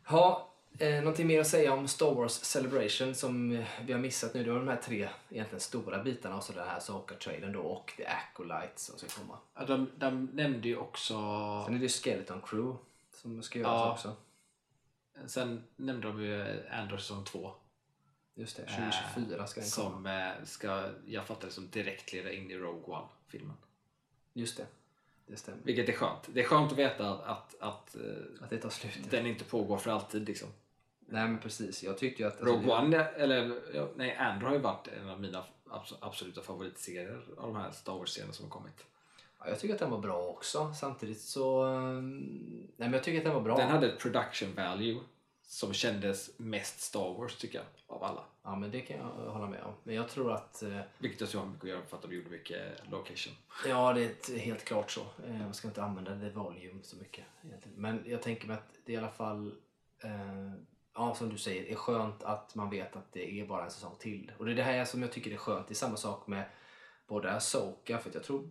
[0.06, 4.34] Ha, eh, någonting mer att säga om Star Wars Celebration som eh, vi har missat
[4.34, 4.44] nu?
[4.44, 7.94] Det var de här tre egentligen stora bitarna och så den här Soka-trailern då och
[7.98, 9.38] The Acolytes som ska komma.
[9.56, 11.14] Ja, de, de nämnde ju också...
[11.66, 12.78] Sen är det ju Skeleton Crew
[13.16, 13.91] som ska göras Ja.
[13.91, 14.16] också.
[15.28, 17.51] Sen nämnde de ju Andor säsong 2.
[18.36, 19.91] Just det, Eh, 2024 ska den komma.
[19.95, 23.55] Som eh, ska, jag fattar det som direkt leda in i Rogue One-filmen.
[24.34, 24.66] Just det,
[25.28, 25.61] det stämmer.
[25.63, 26.30] Vilket är skönt.
[26.34, 28.01] Det är skönt att veta att, att, att eh,
[28.43, 29.11] Att det tar slut.
[29.11, 30.28] den inte pågår för alltid.
[30.28, 30.49] Liksom.
[31.07, 32.34] Nej men precis, jag tyckte ju att...
[32.41, 33.61] alltså, Rogue det- One, eller
[33.97, 37.93] nej, Andor har ju varit en av mina abs- absoluta favoritserier av de här Star
[37.93, 38.86] Wars-serierna som har kommit.
[39.46, 40.74] Ja, jag tycker att den var bra också.
[40.74, 41.64] Samtidigt så...
[41.64, 42.20] ehm,
[42.78, 43.56] Nej men jag tycker att den var bra.
[43.58, 45.00] Den hade ett production value
[45.48, 48.24] som kändes mest Star Wars tycker jag, av alla.
[48.43, 49.74] Ja men det kan jag hålla med om.
[49.84, 50.64] Men jag tror att...
[50.64, 53.34] eh, Vilket jag tror har mycket att göra för att de gjorde mycket location.
[53.68, 55.02] Ja, det är helt klart så.
[55.28, 57.26] Eh, Man ska inte använda det volume så mycket.
[57.46, 57.82] Egentligen.
[57.82, 59.48] Men jag tänker mig att det i alla fall,
[60.04, 60.52] eh,
[60.93, 63.96] ja som du säger, är skönt att man vet att det är bara en säsong
[64.00, 64.32] till.
[64.38, 65.68] Och det är det här som jag tycker är skönt.
[65.68, 66.43] Det är samma sak med
[67.08, 68.50] både Asoka, för att jag tror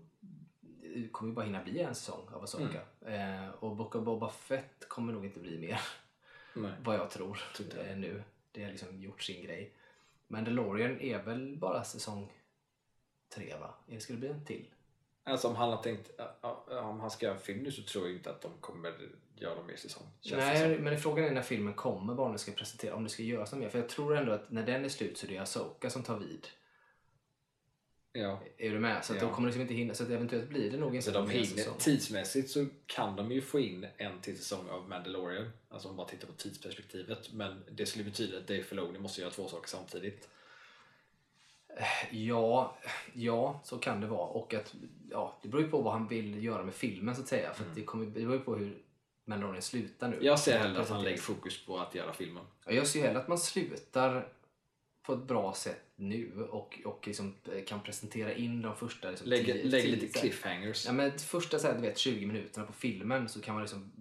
[0.95, 2.81] det kommer ju bara hinna bli en säsong av Asoka.
[3.01, 5.81] Eh, och Book of Boba Fett kommer nog inte bli mer,
[6.55, 6.73] Nej.
[6.85, 8.23] vad jag tror, eh, nu.
[8.53, 9.73] Det har liksom gjort sin grej.
[10.29, 12.33] Mandalorian är väl bara säsong
[13.35, 13.75] tre va?
[13.89, 14.67] Eller ska det bli en till?
[15.25, 16.11] Alltså om han har tänkt,
[16.69, 18.93] om han ska göra en film nu så tror jag inte att de kommer
[19.37, 20.07] göra mer säsong.
[20.23, 23.23] Det Nej, men frågan är när filmen kommer, vad de ska presentera, om det ska
[23.23, 23.69] göras något mer.
[23.69, 26.19] För jag tror ändå att när den är slut så är det Asoka som tar
[26.19, 26.47] vid.
[28.17, 28.41] Ja.
[28.59, 29.05] Är du med?
[29.05, 29.27] Så att Ja.
[29.27, 31.79] de kommer liksom inte hinna, så att eventuellt blir det nog inte Så de hinner,
[31.79, 35.51] tidsmässigt så kan de ju få in en till säsong av Mandalorian.
[35.69, 37.33] Alltså om man bara tittar på tidsperspektivet.
[37.33, 40.29] Men det skulle betyda att Dave Filoni måste göra två saker samtidigt.
[42.11, 42.79] Ja,
[43.13, 44.27] ja, så kan det vara.
[44.29, 44.75] Och att,
[45.11, 47.55] ja, det beror ju på vad han vill göra med filmen så att säga.
[47.55, 48.79] För att det, kommer, det beror ju på hur
[49.25, 50.19] Mandalorian slutar nu.
[50.21, 52.45] Jag ser hellre att han lägger fokus på att göra filmen.
[52.67, 54.29] Ja, jag ser hellre att man slutar
[55.03, 57.35] på ett bra sätt nu och, och liksom
[57.67, 60.87] kan presentera in de första liksom, Lägger, tio- lägger tio- lite cliffhangers.
[60.87, 63.93] Ja, men första så här, du vet, 20 minuterna på filmen så kan man liksom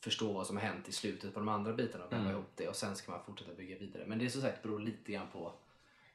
[0.00, 2.32] förstå vad som har hänt i slutet på de andra bitarna och väva Mm.
[2.34, 4.04] ihop det och sen ska man fortsätta bygga vidare.
[4.06, 5.52] Men det är som sagt beror lite grann på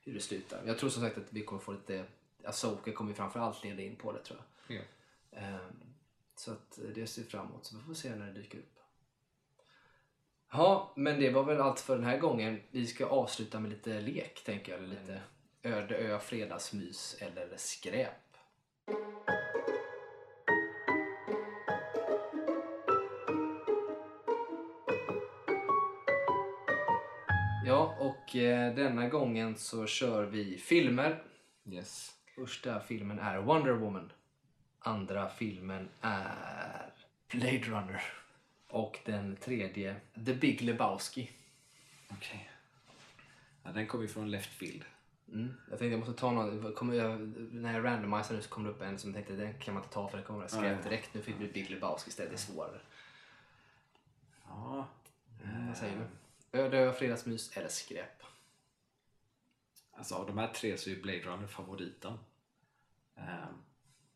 [0.04, 0.64] hur det slutar.
[0.66, 2.06] Jag tror som sagt att vi kommer få lite,
[2.44, 4.78] Asoka kommer framförallt leda in på det tror jag.
[4.78, 4.82] Ja.
[5.40, 5.60] Ehm,
[6.36, 8.78] så att eh, det ser fram emot så vi får se när det dyker upp.
[10.52, 12.62] Ja, men det var väl allt för den här gången.
[12.72, 14.84] Vi ska avsluta med lite lek tänker jag.
[14.84, 15.22] eller Lite
[15.64, 18.32] öde ö, fredagsmys eller skräp.
[28.02, 31.24] Och eh, denna gången så kör vi filmer.
[31.66, 32.12] Yes.
[32.36, 34.12] Första filmen är Wonder Woman.
[34.80, 36.94] Andra filmen är
[37.32, 38.21] Blade Runner.
[38.72, 39.96] Och den tredje
[40.26, 41.32] The Big Lebowski.
[42.12, 42.50] Okej.
[43.64, 44.84] Ja, den kommer ju från Left Field.
[45.28, 45.54] Mm.
[45.70, 46.74] Jag tänkte jag måste ta någon.
[46.74, 47.20] Kommer jag,
[47.54, 49.84] när jag randomiserar nu så kommer det upp en som jag tänkte den kan man
[49.84, 51.14] inte ta för den kommer skräp Ja, direkt.
[51.14, 52.32] Nu fick vi Big Lebowski istället.
[52.32, 52.80] Det är svårare.
[54.48, 54.88] Ja.
[55.44, 55.98] Mm, vad säger
[56.52, 56.60] du?
[56.60, 58.24] Öde ö, fredagsmys eller skräp?
[59.92, 62.18] Alltså av de här tre så är Blade Runner favoriten.
[63.16, 63.26] Ehm,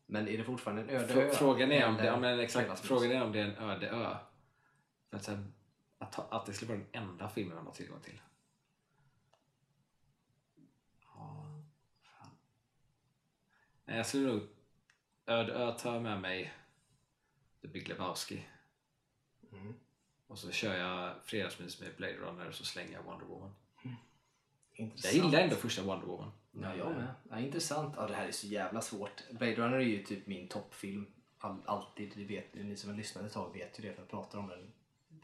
[0.06, 1.30] Men är det fortfarande en öde frå- ö?
[1.34, 4.16] frågan är om det, ja, men exakt, frågan är om det är en öde ö.
[5.10, 5.46] För att, här,
[5.98, 8.20] att, att det skulle vara den enda filmen man har tillgång till.
[11.02, 11.46] Ja,
[12.02, 12.30] fan.
[13.84, 14.48] Nej, jag skulle nog
[15.26, 16.52] öde ö ta med mig
[17.62, 18.46] The Big Lebowski.
[19.52, 19.74] Mm.
[20.26, 23.54] Och så kör jag fredagsmys med Blade Runner och så slänger jag Wonder Woman.
[24.78, 25.14] Jag Intressant.
[25.14, 26.30] gillar ändå första Wonder Woman.
[26.52, 27.14] Ja, jag med.
[27.30, 27.94] Ja, intressant.
[27.96, 29.22] Ja, det här är så jävla svårt.
[29.30, 31.06] Blade Runner är ju typ min toppfilm.
[31.38, 32.12] All, alltid.
[32.16, 34.48] Det vet, ni som har lyssnat ett tag vet ju det för jag pratar om
[34.48, 34.72] den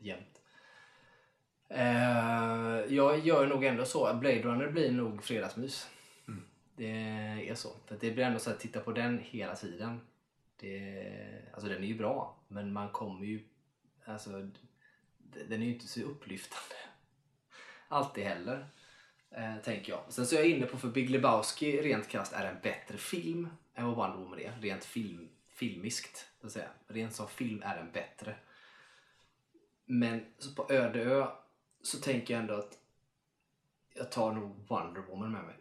[0.02, 0.42] jämt.
[1.68, 4.14] Eh, jag gör nog ändå så.
[4.14, 5.90] Blade Runner blir nog fredagsmys.
[6.28, 6.44] Mm.
[6.76, 7.68] Det är så.
[7.86, 10.00] För det blir ändå så att titta på den hela tiden.
[10.56, 12.36] Det, alltså den är ju bra.
[12.48, 13.42] Men man kommer ju...
[14.04, 14.30] Alltså,
[15.48, 16.74] den är ju inte så upplyftande.
[17.88, 18.66] Alltid heller.
[19.30, 20.00] Eh, tänker jag.
[20.08, 23.48] Sen så är jag inne på för Big Lebowski rent krasst är en bättre film
[23.74, 24.52] än vad Wonder Woman är.
[24.60, 26.28] Rent film, filmiskt.
[26.40, 26.68] Så att säga.
[26.88, 28.34] Rent som film är den bättre.
[29.86, 31.26] Men så på öde ö
[31.82, 32.78] så tänker jag ändå att
[33.94, 35.56] jag tar nog Wonder Woman med mig.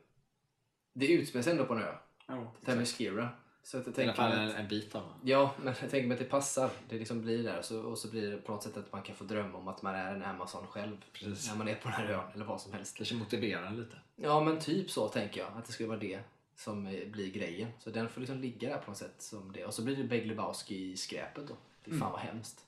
[0.93, 1.93] Det utspelar sig ändå på en ö.
[2.27, 3.29] Ja, Themyscira.
[3.63, 5.13] Så att jag I alla tänker fall en, en bit av.
[5.23, 6.69] Ja, men jag tänker mig att det passar.
[6.89, 7.61] Det liksom blir där.
[7.61, 9.81] Så, och så blir det på något sätt att man kan få drömma om att
[9.81, 10.97] man är en Amazon själv.
[11.13, 11.49] Precis.
[11.49, 12.97] När man är på den här ön eller vad som helst.
[12.97, 13.97] Kanske motiverar den lite.
[14.15, 16.19] Ja men typ så tänker jag att det skulle vara det
[16.55, 17.71] som eh, blir grejen.
[17.79, 19.65] Så den får liksom ligga där på något sätt som det.
[19.65, 21.53] Och så blir det Big Lebowski i skräpet då.
[21.85, 22.65] Fy fan vad hemskt.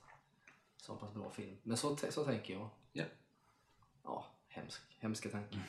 [0.86, 1.56] Så pass bra film.
[1.62, 2.68] Men så, så tänker jag.
[2.92, 3.04] Ja.
[4.02, 5.60] Ja, hemsk, hemska tankar.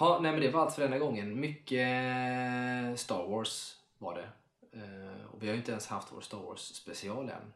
[0.00, 1.40] Ja, nej men det var allt för denna gången.
[1.40, 4.28] Mycket eh, Star Wars var det.
[4.78, 7.52] Eh, och vi har ju inte ens haft vår Star Wars special än.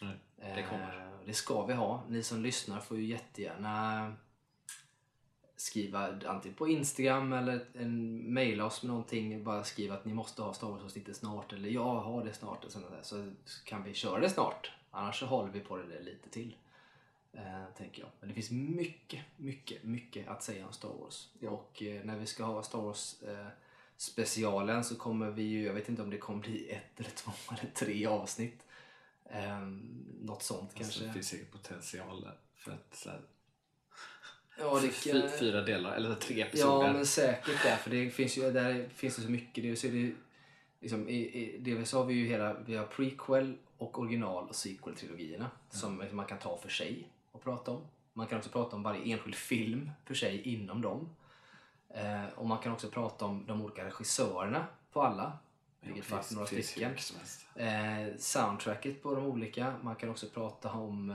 [0.00, 0.16] Nej,
[0.56, 1.00] det kommer.
[1.00, 2.02] Eh, det ska vi ha.
[2.08, 4.12] Ni som lyssnar får ju jättegärna
[5.56, 9.44] skriva antingen på Instagram eller en mejla oss med någonting.
[9.44, 12.64] Bara skriva att ni måste ha Star Wars-avsnittet snart eller jag har det snart.
[12.64, 13.02] Och sånt där.
[13.02, 13.32] Så
[13.64, 14.72] kan vi köra det snart.
[14.94, 16.56] Annars så håller vi på det där lite till.
[17.32, 18.10] Eh, tänker jag.
[18.20, 21.28] Men det finns mycket, mycket, mycket att säga om Star Wars.
[21.42, 23.46] Och eh, när vi ska ha Star Wars eh,
[23.96, 27.32] specialen så kommer vi ju, jag vet inte om det kommer bli ett eller två
[27.60, 28.66] eller tre avsnitt.
[29.24, 29.60] Eh,
[30.20, 31.04] något sånt Alltså, kanske.
[31.04, 32.28] det finns säkert potential.
[32.54, 33.20] För att så här,
[34.58, 35.30] ja, det fy- kan...
[35.38, 36.86] fyra delar, eller tre episoder.
[36.86, 37.76] Ja, men säkert där.
[37.76, 39.64] För det finns ju, där finns det så mycket.
[39.64, 40.12] Det, så det,
[40.80, 45.50] liksom, i, i, dels har vi ju hela, vi har prequel och original och sequel-trilogierna
[45.70, 47.82] som liksom man kan ta för sig och prata om.
[48.12, 51.08] Man kan också prata om varje enskild film för sig inom dem.
[51.88, 55.38] Eh, och man kan också prata om de olika regissörerna på alla.
[55.80, 56.94] Vilket fall några stycken.
[57.54, 59.74] Eh, soundtracket på de olika.
[59.82, 61.10] Man kan också prata om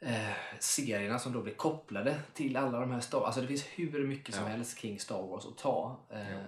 [0.00, 3.64] eh, eh, serierna som då blir kopplade till alla de här Star Alltså det finns
[3.64, 4.50] hur mycket som Ja.
[4.50, 5.96] helst kring Star Wars att ta.
[6.10, 6.38] Eh.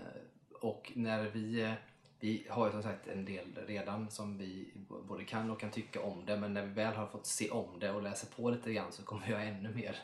[0.60, 1.72] Och när vi, eh,
[2.20, 4.72] vi har ju som sagt en del redan som vi
[5.08, 6.36] både kan och kan tycka om det.
[6.36, 9.02] Men när vi väl har fått se om det och läsa på lite grann så
[9.02, 9.96] kommer vi ha ännu mer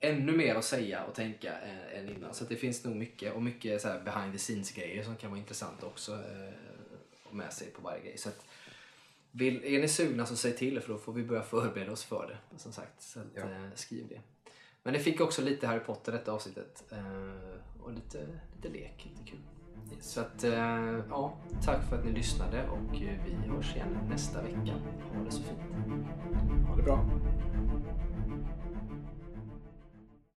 [0.00, 2.34] ännu mer att säga och tänka eh, än innan.
[2.34, 5.40] Så det finns nog mycket och mycket så behind the scenes grejer som kan vara
[5.40, 6.54] intressant också eh,
[7.30, 8.18] med sig på varje grej.
[8.18, 8.46] Så att,
[9.30, 12.26] vill, är ni sugna så säg till för då får vi börja förbereda oss för
[12.26, 12.58] det.
[12.58, 13.42] Som sagt, så att, Ja.
[13.42, 14.20] eh, skriv det.
[14.82, 16.84] Men det fick också lite Harry Potter detta avsnittet.
[16.92, 18.26] Eh, och lite,
[18.56, 19.40] lite lek, lite kul.
[20.00, 24.42] Så att, eh, ja, tack för att ni lyssnade och eh, vi hörs igen nästa
[24.42, 24.74] vecka.
[25.14, 25.60] Ha det så fint.
[26.68, 27.04] Ha det bra.